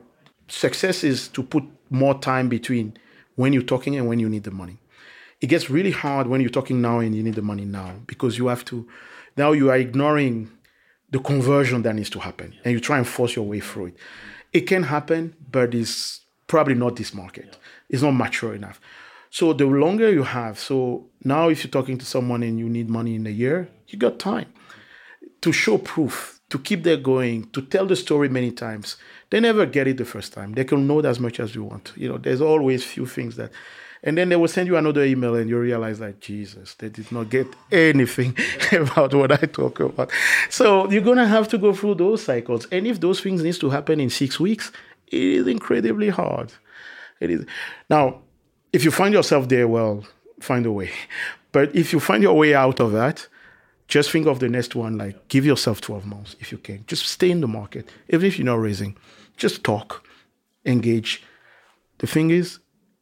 [0.49, 2.97] success is to put more time between
[3.37, 4.79] when you're talking and when you need the money.
[5.41, 8.39] It gets really hard when you're talking now and you need the money now because
[8.39, 8.87] you have to,
[9.37, 10.51] now you are ignoring
[11.11, 13.97] the conversion that needs to happen and you try and force your way through it.
[14.53, 17.57] It can happen, but it's probably not this market.
[17.89, 18.81] It's not mature enough.
[19.31, 22.89] So the longer you have, so now if you're talking to someone and you need
[22.89, 24.53] money in a year, you got time
[25.41, 28.97] to show proof, to keep that going, to tell the story many times.
[29.31, 30.53] They never get it the first time.
[30.53, 31.93] They can know as much as you want.
[31.97, 33.51] You know, there's always few things that
[34.05, 37.11] and then they will send you another email and you realize like jesus they did
[37.11, 38.37] not get anything
[38.73, 40.11] about what i talk about
[40.51, 43.59] so you're going to have to go through those cycles and if those things needs
[43.59, 44.71] to happen in six weeks
[45.09, 46.53] it is incredibly hard
[47.25, 47.45] it is
[47.91, 48.21] now
[48.73, 50.05] if you find yourself there well
[50.41, 50.91] find a way
[51.53, 53.27] but if you find your way out of that
[53.89, 57.07] just think of the next one like give yourself 12 months if you can just
[57.07, 58.97] stay in the market even if you're not raising
[59.37, 60.07] just talk
[60.65, 61.23] engage
[61.99, 62.59] the thing is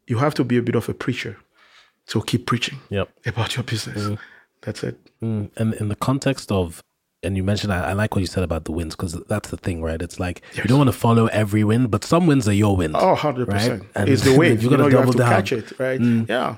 [0.07, 1.37] you have to be a bit of a preacher.
[2.07, 3.09] So keep preaching Yep.
[3.27, 4.19] about your business.
[4.61, 4.99] That's it.
[5.23, 6.83] Mm, and in the context of,
[7.23, 9.57] and you mentioned, I, I like what you said about the wins because that's the
[9.57, 10.01] thing, right?
[10.03, 12.97] It's like you don't want to follow every win, but some wins are your wins.
[12.99, 13.47] Oh, 100%.
[13.49, 13.83] Right?
[13.95, 14.55] And It's the way.
[14.55, 15.31] you're know, you have double to down.
[15.33, 15.37] Mm.
[15.37, 16.01] catch it, right?
[16.29, 16.57] Yeah.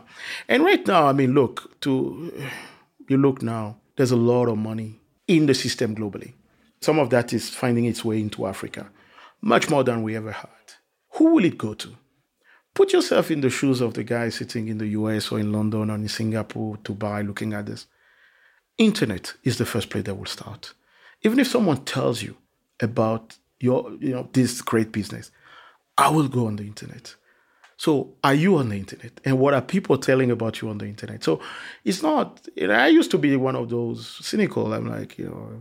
[0.49, 2.33] And right now, I mean, look, to
[3.09, 6.33] you look now, there's a lot of money in the system globally.
[6.81, 8.91] Some of that is finding its way into Africa,
[9.41, 10.49] much more than we ever had.
[11.13, 11.97] Who will it go to?
[12.75, 15.91] Put yourself in the shoes of the guy sitting in the US or in London
[15.91, 17.87] or in Singapore, Dubai, looking at this.
[18.79, 20.75] Internet is the first place that will start.
[21.23, 22.37] Even if someone tells you
[22.81, 25.31] about your, you know, this great business,
[25.97, 27.15] I will go on the internet.
[27.77, 29.21] So, are you on the internet?
[29.25, 31.25] And what are people telling about you on the internet?
[31.25, 31.41] So,
[31.85, 34.73] it's not, you know, I used to be one of those cynical.
[34.73, 35.61] I'm like, you know,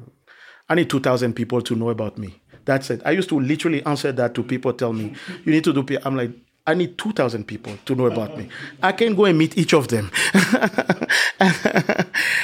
[0.70, 2.42] I need 2,000 people to know about me.
[2.66, 3.02] That's it.
[3.06, 6.16] I used to literally answer that to people tell me, you need to do, I'm
[6.16, 6.32] like,
[6.66, 8.48] I need 2,000 people to know about me.
[8.82, 10.12] I can go and meet each of them.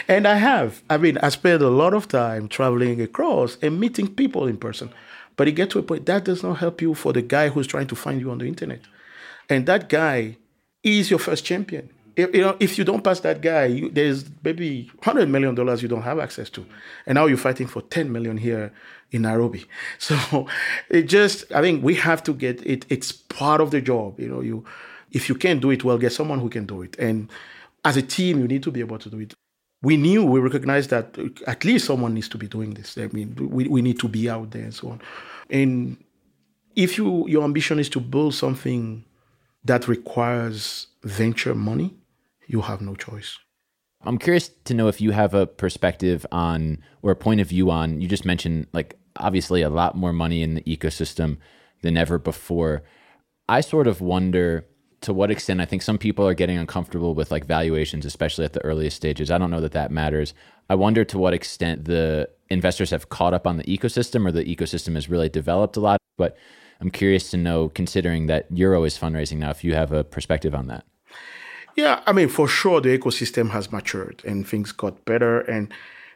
[0.10, 0.84] and I have.
[0.90, 4.90] I mean, I spent a lot of time traveling across and meeting people in person.
[5.38, 7.66] But it gets to a point that does not help you for the guy who's
[7.66, 8.82] trying to find you on the internet.
[9.50, 10.36] And that guy
[10.84, 11.90] is your first champion.
[12.20, 15.82] If, you know, if you don't pass that guy, you, there's maybe hundred million dollars
[15.82, 16.66] you don't have access to,
[17.06, 18.72] and now you're fighting for ten million here
[19.12, 19.66] in Nairobi.
[20.00, 20.48] So
[20.90, 22.86] it just, I think we have to get it.
[22.90, 24.20] It's part of the job.
[24.20, 24.66] You know, you
[25.12, 26.98] if you can't do it well, get someone who can do it.
[27.00, 27.30] And
[27.84, 29.34] as a team, you need to be able to do it.
[29.82, 32.98] We knew, we recognized that uh, at least someone needs to be doing this.
[32.98, 35.02] I mean, we, we need to be out there and so on.
[35.50, 35.98] And
[36.76, 39.04] if you your ambition is to build something
[39.64, 41.94] that requires venture money,
[42.50, 43.38] you have no choice.
[44.04, 47.70] I'm curious to know if you have a perspective on or a point of view
[47.70, 51.38] on, you just mentioned like obviously a lot more money in the ecosystem
[51.84, 52.84] than ever before.
[53.48, 54.66] I sort of wonder
[55.02, 58.54] to what extent I think some people are getting uncomfortable with like valuations, especially at
[58.54, 59.32] the earliest stages.
[59.32, 60.34] I don't know that that matters.
[60.70, 64.44] I wonder to what extent the investors have caught up on the ecosystem or the
[64.44, 66.00] ecosystem has really developed a lot.
[66.18, 66.36] But
[66.82, 70.56] I'm curious to know, considering that Euro is fundraising now, if you have a perspective
[70.56, 70.86] on that.
[71.80, 75.40] Yeah, I mean, for sure, the ecosystem has matured and things got better.
[75.40, 75.74] And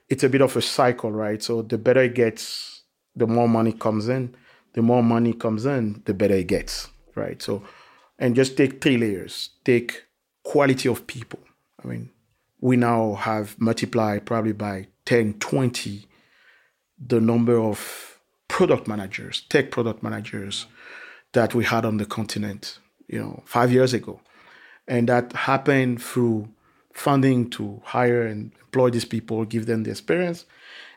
[0.10, 1.42] it's a bit of a cycle, right?
[1.42, 2.82] So the better it gets,
[3.16, 4.36] the more money comes in.
[4.74, 7.42] The more money comes in, the better it gets, right?
[7.42, 7.64] So,
[8.20, 9.52] and just take three layers.
[9.64, 10.04] Take
[10.44, 11.40] quality of people.
[11.82, 12.10] I mean,
[12.60, 16.08] we now have multiplied probably by 10, 20
[17.08, 20.66] the number of product managers, tech product managers
[21.32, 24.20] that we had on the continent, you know, five years ago.
[24.88, 26.50] And that happened through
[26.94, 30.46] funding to hire and employ these people, give them the experience.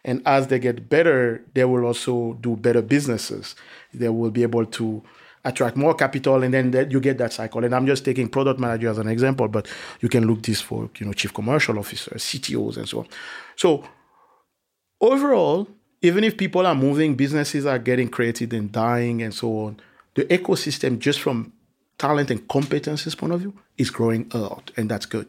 [0.04, 3.56] And as they get better, they will also do better businesses.
[3.92, 5.02] They will be able to
[5.44, 7.64] attract more capital, and then you get that cycle.
[7.64, 9.68] And I'm just taking product manager as an example, but
[10.00, 13.06] you can look this for you know chief commercial officers, CTOs, and so on.
[13.54, 13.84] So
[15.00, 15.68] overall,
[16.02, 19.80] even if people are moving, businesses are getting created and dying, and so on.
[20.14, 21.52] The ecosystem, just from
[21.98, 25.28] talent and competencies point of view, is growing a lot, and that's good.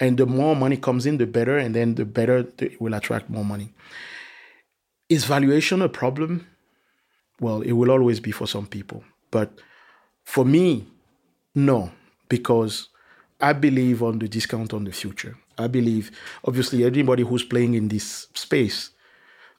[0.00, 3.30] And the more money comes in, the better, and then the better it will attract
[3.30, 3.72] more money.
[5.08, 6.46] Is valuation a problem?
[7.40, 9.04] Well, it will always be for some people.
[9.30, 9.52] But
[10.24, 10.86] for me,
[11.54, 11.92] no,
[12.28, 12.88] because
[13.40, 15.36] I believe on the discount on the future.
[15.58, 16.10] I believe,
[16.44, 18.90] obviously, anybody who's playing in this space,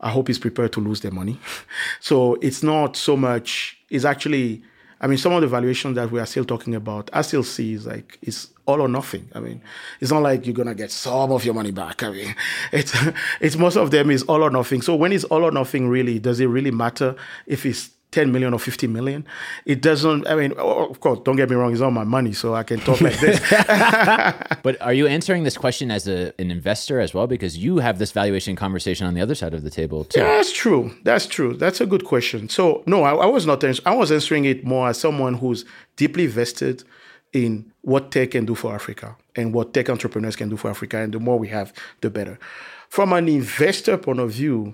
[0.01, 1.39] I hope is prepared to lose their money.
[1.99, 4.63] so it's not so much, it's actually
[5.01, 7.73] I mean, some of the valuations that we are still talking about, I still see
[7.73, 9.29] is like it's all or nothing.
[9.33, 9.61] I mean,
[9.99, 12.03] it's not like you're gonna get some of your money back.
[12.03, 12.35] I mean,
[12.71, 12.95] it's
[13.41, 14.81] it's most of them is all or nothing.
[14.81, 18.53] So when it's all or nothing, really, does it really matter if it's 10 million
[18.53, 19.27] or 50 million.
[19.65, 22.31] It doesn't, I mean, oh, of course, don't get me wrong, it's all my money,
[22.31, 23.41] so I can talk like this.
[24.63, 27.27] but are you answering this question as a, an investor as well?
[27.27, 30.21] Because you have this valuation conversation on the other side of the table, too.
[30.21, 30.95] Yeah, that's true.
[31.03, 31.55] That's true.
[31.55, 32.47] That's a good question.
[32.47, 35.65] So, no, I, I was not, I was answering it more as someone who's
[35.97, 36.85] deeply vested
[37.33, 40.99] in what tech can do for Africa and what tech entrepreneurs can do for Africa.
[40.99, 42.39] And the more we have, the better.
[42.87, 44.73] From an investor point of view,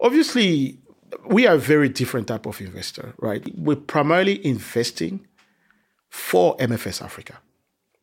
[0.00, 0.80] obviously
[1.26, 3.42] we are a very different type of investor, right?
[3.56, 5.26] We're primarily investing
[6.10, 7.38] for MFS Africa.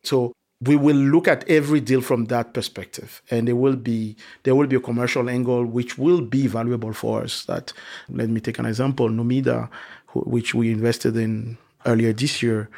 [0.02, 4.54] So we will look at every deal from that perspective and there will be there
[4.54, 7.72] will be a commercial angle which will be valuable for us that
[8.10, 9.70] let me take an example numida
[10.14, 12.68] which we invested in earlier this year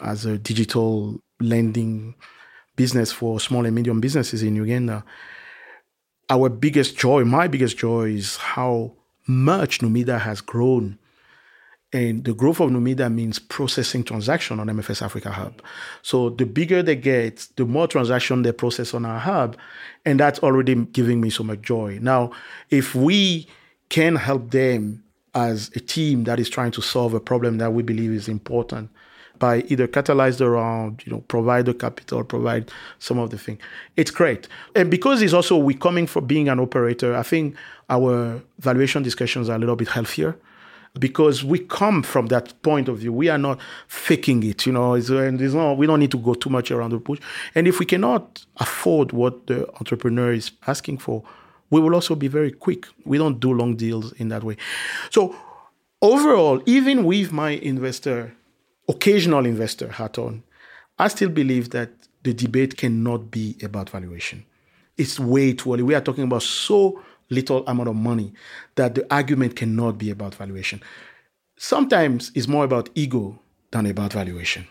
[0.00, 2.14] as a digital lending
[2.76, 5.04] business for small and medium businesses in uganda
[6.30, 8.92] our biggest joy my biggest joy is how
[9.26, 10.98] much Numida has grown.
[11.94, 15.60] And the growth of Numida means processing transaction on MFS Africa Hub.
[16.00, 19.58] So the bigger they get, the more transaction they process on our hub.
[20.06, 21.98] And that's already giving me so much joy.
[22.00, 22.32] Now,
[22.70, 23.46] if we
[23.90, 25.04] can help them
[25.34, 28.88] as a team that is trying to solve a problem that we believe is important,
[29.42, 33.58] by either catalyze the round, you know, provide the capital, provide some of the thing.
[33.96, 34.46] It's great.
[34.76, 37.56] And because it's also we coming from being an operator, I think
[37.90, 40.36] our valuation discussions are a little bit healthier
[40.96, 43.12] because we come from that point of view.
[43.12, 44.94] We are not faking it, you know.
[44.94, 47.18] It's, and it's not, we don't need to go too much around the bush.
[47.56, 51.24] And if we cannot afford what the entrepreneur is asking for,
[51.68, 52.86] we will also be very quick.
[53.04, 54.56] We don't do long deals in that way.
[55.10, 55.34] So
[56.00, 58.36] overall, even with my investor
[58.88, 60.42] occasional investor hat on,
[60.98, 61.90] I still believe that
[62.22, 64.44] the debate cannot be about valuation.
[64.96, 65.82] It's way too early.
[65.82, 68.32] We are talking about so little amount of money
[68.76, 70.82] that the argument cannot be about valuation.
[71.56, 73.38] Sometimes it's more about ego
[73.70, 74.66] than about valuation.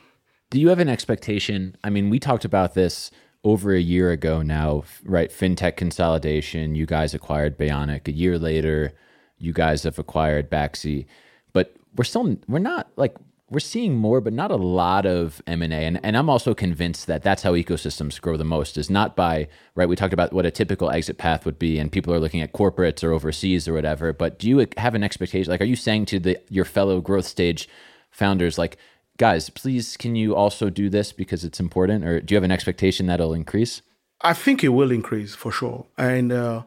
[0.50, 1.76] Do you have an expectation?
[1.84, 3.10] I mean, we talked about this
[3.43, 5.32] over a year ago now, right?
[5.32, 6.76] FinTech consolidation.
[6.76, 8.07] You guys acquired Beyonic.
[8.07, 8.93] A year later,
[9.39, 11.05] you guys have acquired Baxi.
[11.53, 13.16] But we're still, we're not like
[13.52, 15.99] we're seeing more, but not a lot of M and A.
[16.02, 18.78] And I'm also convinced that that's how ecosystems grow the most.
[18.78, 19.89] Is not by right.
[19.89, 22.54] We talked about what a typical exit path would be, and people are looking at
[22.54, 24.14] corporates or overseas or whatever.
[24.14, 25.52] But do you have an expectation?
[25.52, 27.68] Like, are you saying to the your fellow growth stage
[28.10, 28.78] founders, like,
[29.18, 32.52] guys, please, can you also do this because it's important, or do you have an
[32.52, 33.82] expectation that'll increase?
[34.22, 36.32] I think it will increase for sure, and.
[36.32, 36.64] Uh,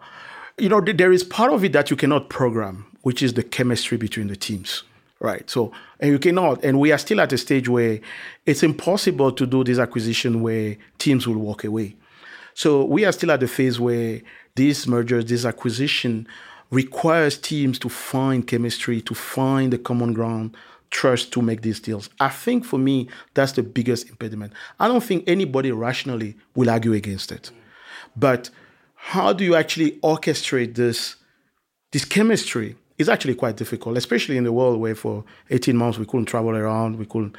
[0.57, 3.99] you know, there is part of it that you cannot program, which is the chemistry
[3.99, 4.85] between the teams
[5.25, 5.49] right?
[5.51, 7.99] So, and you cannot, and we are still at a stage where
[8.45, 11.97] it's impossible to do this acquisition where teams will walk away.
[12.53, 14.21] So we are still at the phase where
[14.55, 16.29] these mergers, this acquisition
[16.71, 20.57] requires teams to find chemistry, to find the common ground,
[20.91, 22.11] trust to make these deals.
[22.21, 24.53] I think for me, that's the biggest impediment.
[24.79, 27.51] I don't think anybody rationally will argue against it.
[28.15, 28.51] But
[28.95, 31.17] how do you actually orchestrate this
[31.93, 36.07] this chemistry is actually quite difficult, especially in the world where for 18 months we
[36.07, 37.37] couldn't travel around, we couldn't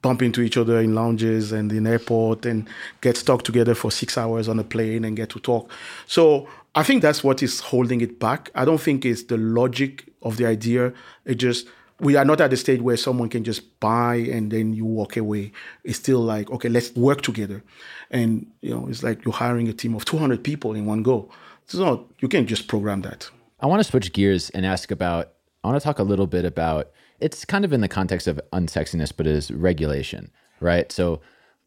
[0.00, 2.68] bump into each other in lounges and in airport and
[3.00, 5.70] get stuck together for six hours on a plane and get to talk.
[6.06, 8.50] So I think that's what is holding it back.
[8.54, 10.92] I don't think it's the logic of the idea.
[11.24, 11.66] It just
[12.00, 15.16] we are not at the stage where someone can just buy and then you walk
[15.16, 15.50] away.
[15.82, 17.64] It's still like, okay, let's work together.
[18.10, 21.28] And you know, it's like you're hiring a team of 200 people in one go.
[21.64, 23.30] It's not you can't just program that.
[23.60, 25.32] I want to switch gears and ask about
[25.64, 26.90] I want to talk a little bit about
[27.20, 30.30] it's kind of in the context of unsexiness, but it is regulation,
[30.60, 30.90] right?
[30.92, 31.20] So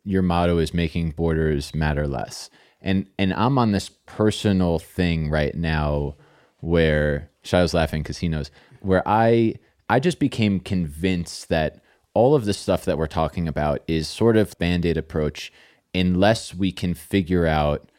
[0.03, 2.49] your motto is making borders matter less.
[2.81, 6.15] And and I'm on this personal thing right now
[6.61, 9.55] where Sayo's laughing because he knows where I
[9.89, 11.81] I just became convinced that
[12.13, 15.51] all of the stuff that we're talking about is sort of band-aid approach
[15.93, 17.89] unless we can figure out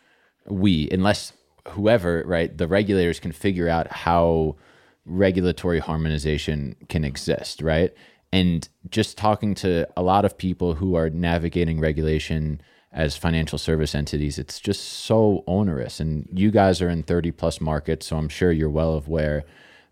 [0.47, 1.33] we unless
[1.69, 4.57] whoever right the regulators can figure out how
[5.05, 7.93] regulatory harmonization can exist, right?
[8.33, 12.61] And just talking to a lot of people who are navigating regulation
[12.93, 16.01] as financial service entities, it's just so onerous.
[16.01, 19.45] And you guys are in 30 plus markets, so I'm sure you're well aware.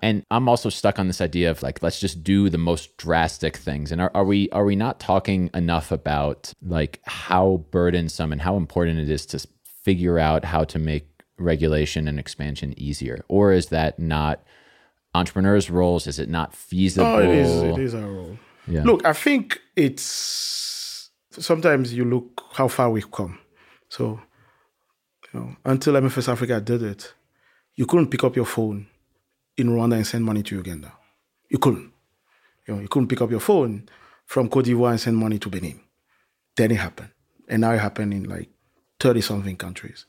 [0.02, 3.56] And I'm also stuck on this idea of like, let's just do the most drastic
[3.56, 3.92] things.
[3.92, 8.56] And are, are we are we not talking enough about like how burdensome and how
[8.56, 9.46] important it is to
[9.84, 11.09] figure out how to make
[11.40, 13.24] regulation and expansion easier?
[13.28, 14.42] Or is that not
[15.14, 16.06] entrepreneurs' roles?
[16.06, 17.06] Is it not feasible?
[17.06, 17.62] Oh, it is.
[17.62, 18.38] It is our role.
[18.66, 18.84] Yeah.
[18.84, 23.38] Look, I think it's sometimes you look how far we've come.
[23.88, 24.20] So,
[25.32, 27.14] you know, until MFS Africa did it,
[27.74, 28.86] you couldn't pick up your phone
[29.56, 30.92] in Rwanda and send money to Uganda.
[31.48, 31.92] You couldn't.
[32.66, 33.88] You know, you couldn't pick up your phone
[34.26, 35.80] from Cote d'Ivoire and send money to Benin.
[36.56, 37.10] Then it happened.
[37.48, 38.48] And now it happened in like
[39.00, 40.06] 30 something countries.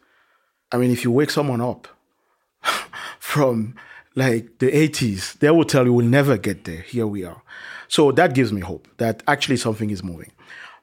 [0.71, 1.87] I mean, if you wake someone up
[3.19, 3.75] from
[4.15, 6.81] like the 80s, they will tell you we'll never get there.
[6.81, 7.41] Here we are.
[7.87, 10.31] So that gives me hope that actually something is moving.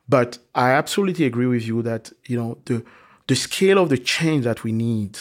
[0.09, 2.85] But I absolutely agree with you that, you know, the
[3.27, 5.19] the scale of the change that we need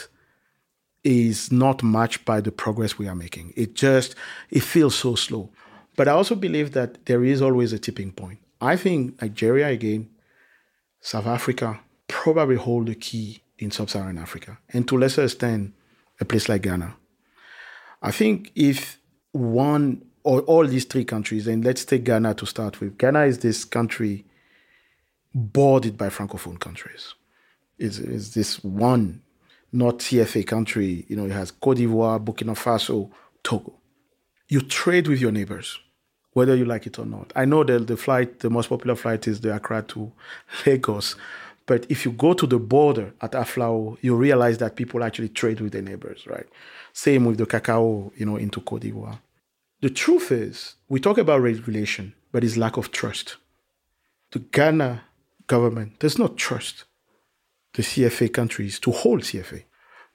[1.03, 3.53] is not matched by the progress we are making.
[3.55, 4.15] It just
[4.49, 5.49] it feels so slow.
[5.97, 8.39] But I also believe that there is always a tipping point.
[8.61, 10.09] I think Nigeria again,
[11.01, 15.73] South Africa probably hold the key in sub-Saharan Africa, and to lesser extent,
[16.19, 16.95] a place like Ghana
[18.01, 18.99] I think if
[19.31, 22.97] one or all these three countries, and let's take Ghana to start with.
[22.97, 24.25] Ghana is this country
[25.33, 27.13] bordered by francophone countries.
[27.77, 29.21] It's, it's this one,
[29.71, 31.05] not CFA country.
[31.07, 33.09] You know, it has Cote d'Ivoire, Burkina Faso,
[33.43, 33.75] Togo.
[34.49, 35.79] You trade with your neighbors,
[36.33, 37.31] whether you like it or not.
[37.35, 40.11] I know that the flight, the most popular flight is the Accra to
[40.65, 41.15] Lagos.
[41.67, 45.59] But if you go to the border at Aflao, you realize that people actually trade
[45.61, 46.47] with their neighbors, right?
[46.93, 49.19] Same with the cacao, you know, into Cote d'Ivoire.
[49.81, 53.35] The truth is, we talk about regulation, but it's lack of trust.
[54.31, 55.03] The Ghana
[55.45, 56.85] government does not trust
[57.73, 59.63] the CFA countries to hold CFA.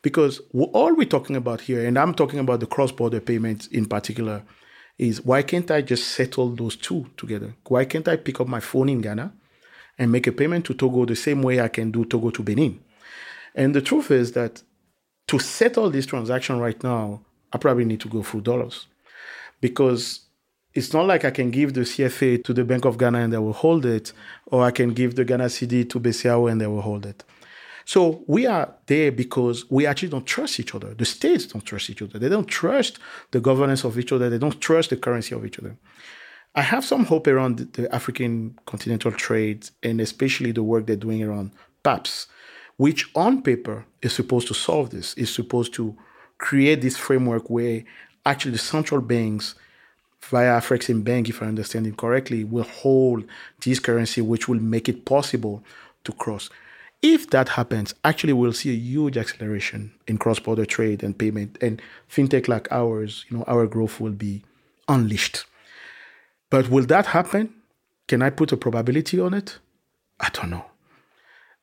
[0.00, 3.86] Because all we're talking about here, and I'm talking about the cross border payments in
[3.86, 4.42] particular,
[4.98, 7.54] is why can't I just settle those two together?
[7.68, 9.32] Why can't I pick up my phone in Ghana
[9.98, 12.80] and make a payment to Togo the same way I can do Togo to Benin?
[13.54, 14.62] And the truth is that
[15.28, 17.22] to settle this transaction right now,
[17.52, 18.86] I probably need to go through dollars
[19.60, 20.20] because
[20.74, 23.38] it's not like I can give the CFA to the Bank of Ghana and they
[23.38, 24.12] will hold it,
[24.46, 27.24] or I can give the Ghana cedi to BCEAO and they will hold it.
[27.84, 30.94] So we are there because we actually don't trust each other.
[30.94, 32.18] The states don't trust each other.
[32.18, 32.98] They don't trust
[33.32, 34.30] the governance of each other.
[34.30, 35.76] They don't trust the currency of each other.
[36.54, 41.22] I have some hope around the African continental trade and especially the work they're doing
[41.22, 42.26] around PAPSS
[42.76, 45.96] which on paper is supposed to solve this, is supposed to
[46.38, 47.84] create this framework where
[48.26, 49.54] actually the central banks
[50.22, 53.24] via Afreximbank, if I understand it correctly, will hold
[53.60, 55.62] this currency, which will make it possible
[56.04, 56.50] to cross.
[57.02, 61.82] If that happens, actually, we'll see a huge acceleration in cross-border trade and payment, and
[62.10, 63.24] fintech like ours.
[63.28, 64.42] You know, our growth will be
[64.88, 65.44] unleashed.
[66.52, 67.54] But will that happen?
[68.06, 69.58] Can I put a probability on it?
[70.20, 70.66] I don't know.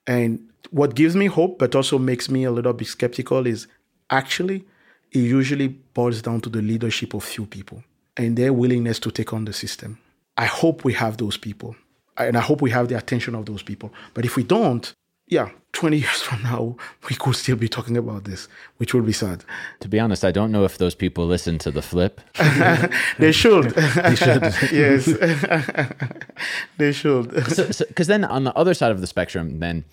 [0.07, 3.67] And what gives me hope, but also makes me a little bit skeptical, is
[4.09, 4.65] actually
[5.11, 7.83] it usually boils down to the leadership of few people
[8.17, 9.99] and their willingness to take on the system.
[10.37, 11.75] I hope we have those people,
[12.17, 13.93] and I hope we have the attention of those people.
[14.15, 14.91] But if we don't,
[15.29, 16.75] yeah, 20 years from now,
[17.09, 19.45] we could still be talking about this, which will be sad.
[19.79, 22.19] To be honest, I don't know if those people listen to the flip.
[23.19, 23.69] they should.
[23.69, 24.43] they should.
[24.71, 25.05] yes.
[26.77, 27.29] they should.
[27.29, 29.85] Because so, so, then on the other side of the spectrum, then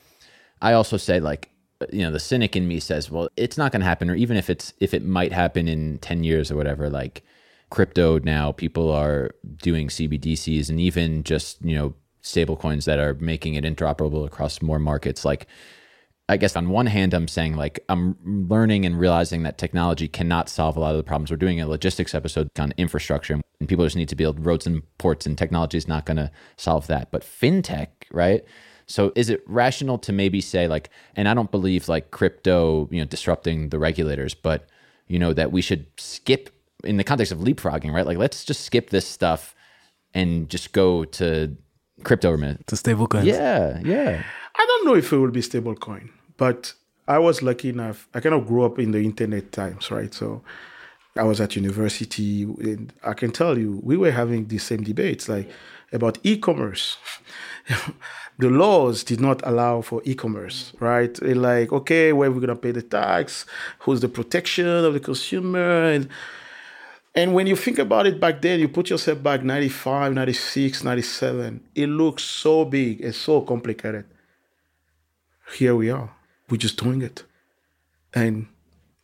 [0.61, 1.51] I also say like,
[1.93, 4.39] you know, the cynic in me says, well, it's not going to happen, or even
[4.39, 7.23] if it's if it might happen in 10 years or whatever, like
[7.69, 11.95] crypto now, people are doing CBDCs and even just, you know,
[12.27, 15.47] stable coins that are making it interoperable across more markets like
[16.29, 18.17] I guess on one hand, I'm saying like I'm
[18.49, 21.31] learning and realizing that technology cannot solve a lot of the problems.
[21.31, 24.83] We're doing a logistics episode on infrastructure, and people just need to build roads and
[24.99, 27.13] ports, and technology is not going to solve that.
[27.13, 28.45] But fintech, right?
[28.87, 33.01] So is it rational to maybe say like, and I don't believe like crypto, you
[33.01, 34.69] know, disrupting the regulators, but
[35.07, 36.51] you know that we should skip
[36.83, 38.07] in the context of leapfrogging, right?
[38.07, 39.55] Like let's just skip this stuff
[40.13, 41.57] and just go to
[42.05, 42.65] crypto remittance.
[42.67, 43.27] To stable coins.
[43.27, 44.23] Yeah, yeah.
[44.55, 46.73] I don't know if it will be stable coin, but
[47.09, 48.09] I was lucky enough.
[48.15, 50.13] I kind of grew up in the internet times, right?
[50.13, 50.43] So
[51.17, 55.29] I was at university, and I can tell you, we were having the same debates,
[55.29, 55.49] like
[55.93, 56.99] about e-commerce.
[58.39, 61.21] the laws did not allow for e-commerce, right?
[61.23, 63.47] like, okay, where are we gonna pay the tax?
[63.81, 65.85] Who's the protection of the consumer?
[65.85, 66.09] And
[67.17, 71.61] and when you think about it back then, you put yourself back 95, 96, 97,
[71.75, 74.05] it looks so big and so complicated.
[75.55, 76.11] Here we are.
[76.51, 77.25] We're just doing it.
[78.13, 78.49] And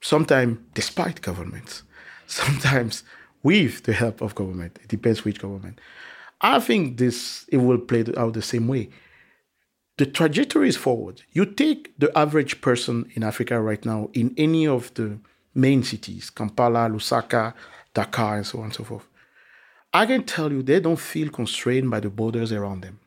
[0.03, 1.85] sometimes, despite governments,
[2.27, 3.03] sometimes
[3.43, 5.81] with the help of government, it depends which government.
[6.43, 8.91] I think this it will play out the same way.
[9.97, 11.23] The trajectory is forward.
[11.33, 15.19] You take the average person in Africa right now in any of the
[15.55, 17.55] main cities, Kampala, Lusaka,
[17.95, 19.07] Dakar, and so on and so forth.
[19.93, 22.99] I can tell you they don't feel constrained by the borders around them.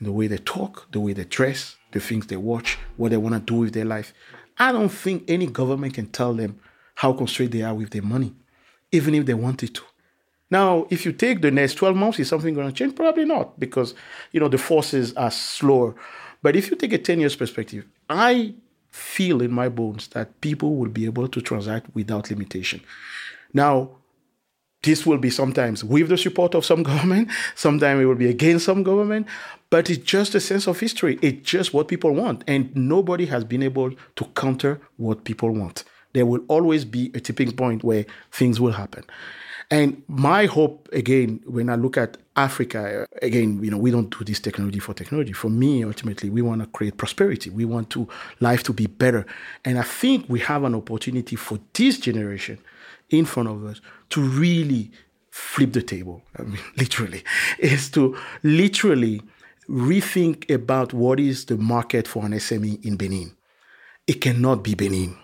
[0.00, 3.34] The way they talk, the way they dress, the things they watch, what they want
[3.34, 4.12] to do with their life.
[4.58, 6.60] I don't think any government can tell them
[6.96, 8.34] how constrained they are with their money,
[8.92, 9.82] even if they wanted to.
[10.50, 12.94] Now, if you take the next 12 months, is something going to change?
[12.94, 13.94] Probably not, because
[14.32, 15.94] you know the forces are slower.
[16.42, 18.54] But if you take a 10 years perspective, I
[18.90, 22.80] feel in my bones that people will be able to transact without limitation.
[23.52, 23.90] Now,
[24.82, 28.64] this will be sometimes with the support of some government, sometimes it will be against
[28.66, 29.26] some government,
[29.70, 31.18] but it's just a sense of history.
[31.20, 32.44] It's just what people want.
[32.46, 35.84] And nobody has been able to counter what people want.
[36.14, 39.04] There will always be a tipping point where things will happen.
[39.70, 44.24] And my hope, again, when I look at Africa, again, you know, we don't do
[44.24, 45.34] this technology for technology.
[45.34, 47.50] For me, ultimately, we want to create prosperity.
[47.50, 48.08] We want to
[48.40, 49.26] life to be better.
[49.66, 52.58] And I think we have an opportunity for this generation
[53.10, 53.80] in front of us
[54.10, 54.90] to really
[55.30, 56.22] flip the table.
[56.38, 57.22] I mean, literally,
[57.58, 59.22] is to literally
[59.68, 63.32] rethink about what is the market for an SME in Benin.
[64.06, 65.16] It cannot be Benin.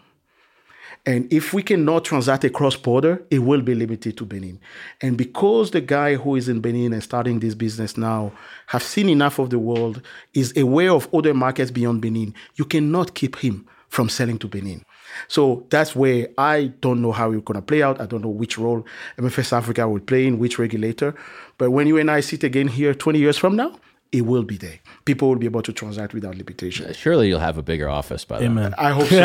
[1.07, 4.59] And if we cannot transact across border, it will be limited to Benin.
[5.03, 8.33] And because the guy who is in Benin and starting this business now
[8.69, 10.01] have seen enough of the world,
[10.33, 14.83] is aware of other markets beyond Benin, you cannot keep him from selling to Benin.
[15.29, 18.01] So that's where I don't know how it's going to play out.
[18.01, 18.85] I don't know which role
[19.19, 21.15] MFS Africa will play in, which regulator.
[21.59, 23.77] But when you and I sit again here 20 years from now,
[24.15, 24.79] it will be there.
[25.05, 26.93] People will be able to transact without limitation.
[26.93, 28.57] Surely you'll have a bigger office by then.
[28.79, 29.23] I hope so.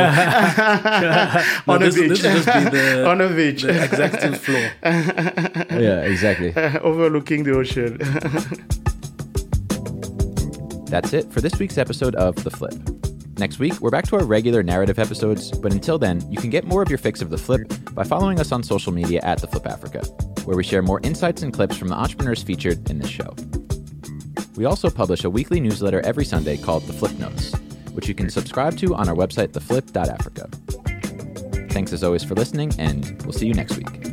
[1.72, 2.10] on, this, a beach.
[2.10, 3.62] This will just be the, on a beach.
[3.62, 4.72] The executive floor.
[5.80, 6.56] yeah, exactly.
[6.82, 8.00] Overlooking the ocean.
[10.90, 12.99] That's it for this week's episode of The Flip.
[13.40, 16.66] Next week, we're back to our regular narrative episodes, but until then, you can get
[16.66, 19.48] more of your fix of The Flip by following us on social media at The
[19.48, 20.02] Flip Africa,
[20.44, 23.34] where we share more insights and clips from the entrepreneurs featured in this show.
[24.58, 27.56] We also publish a weekly newsletter every Sunday called The Flip Notes,
[27.94, 30.50] which you can subscribe to on our website, theflip.africa.
[31.72, 34.09] Thanks as always for listening, and we'll see you next week.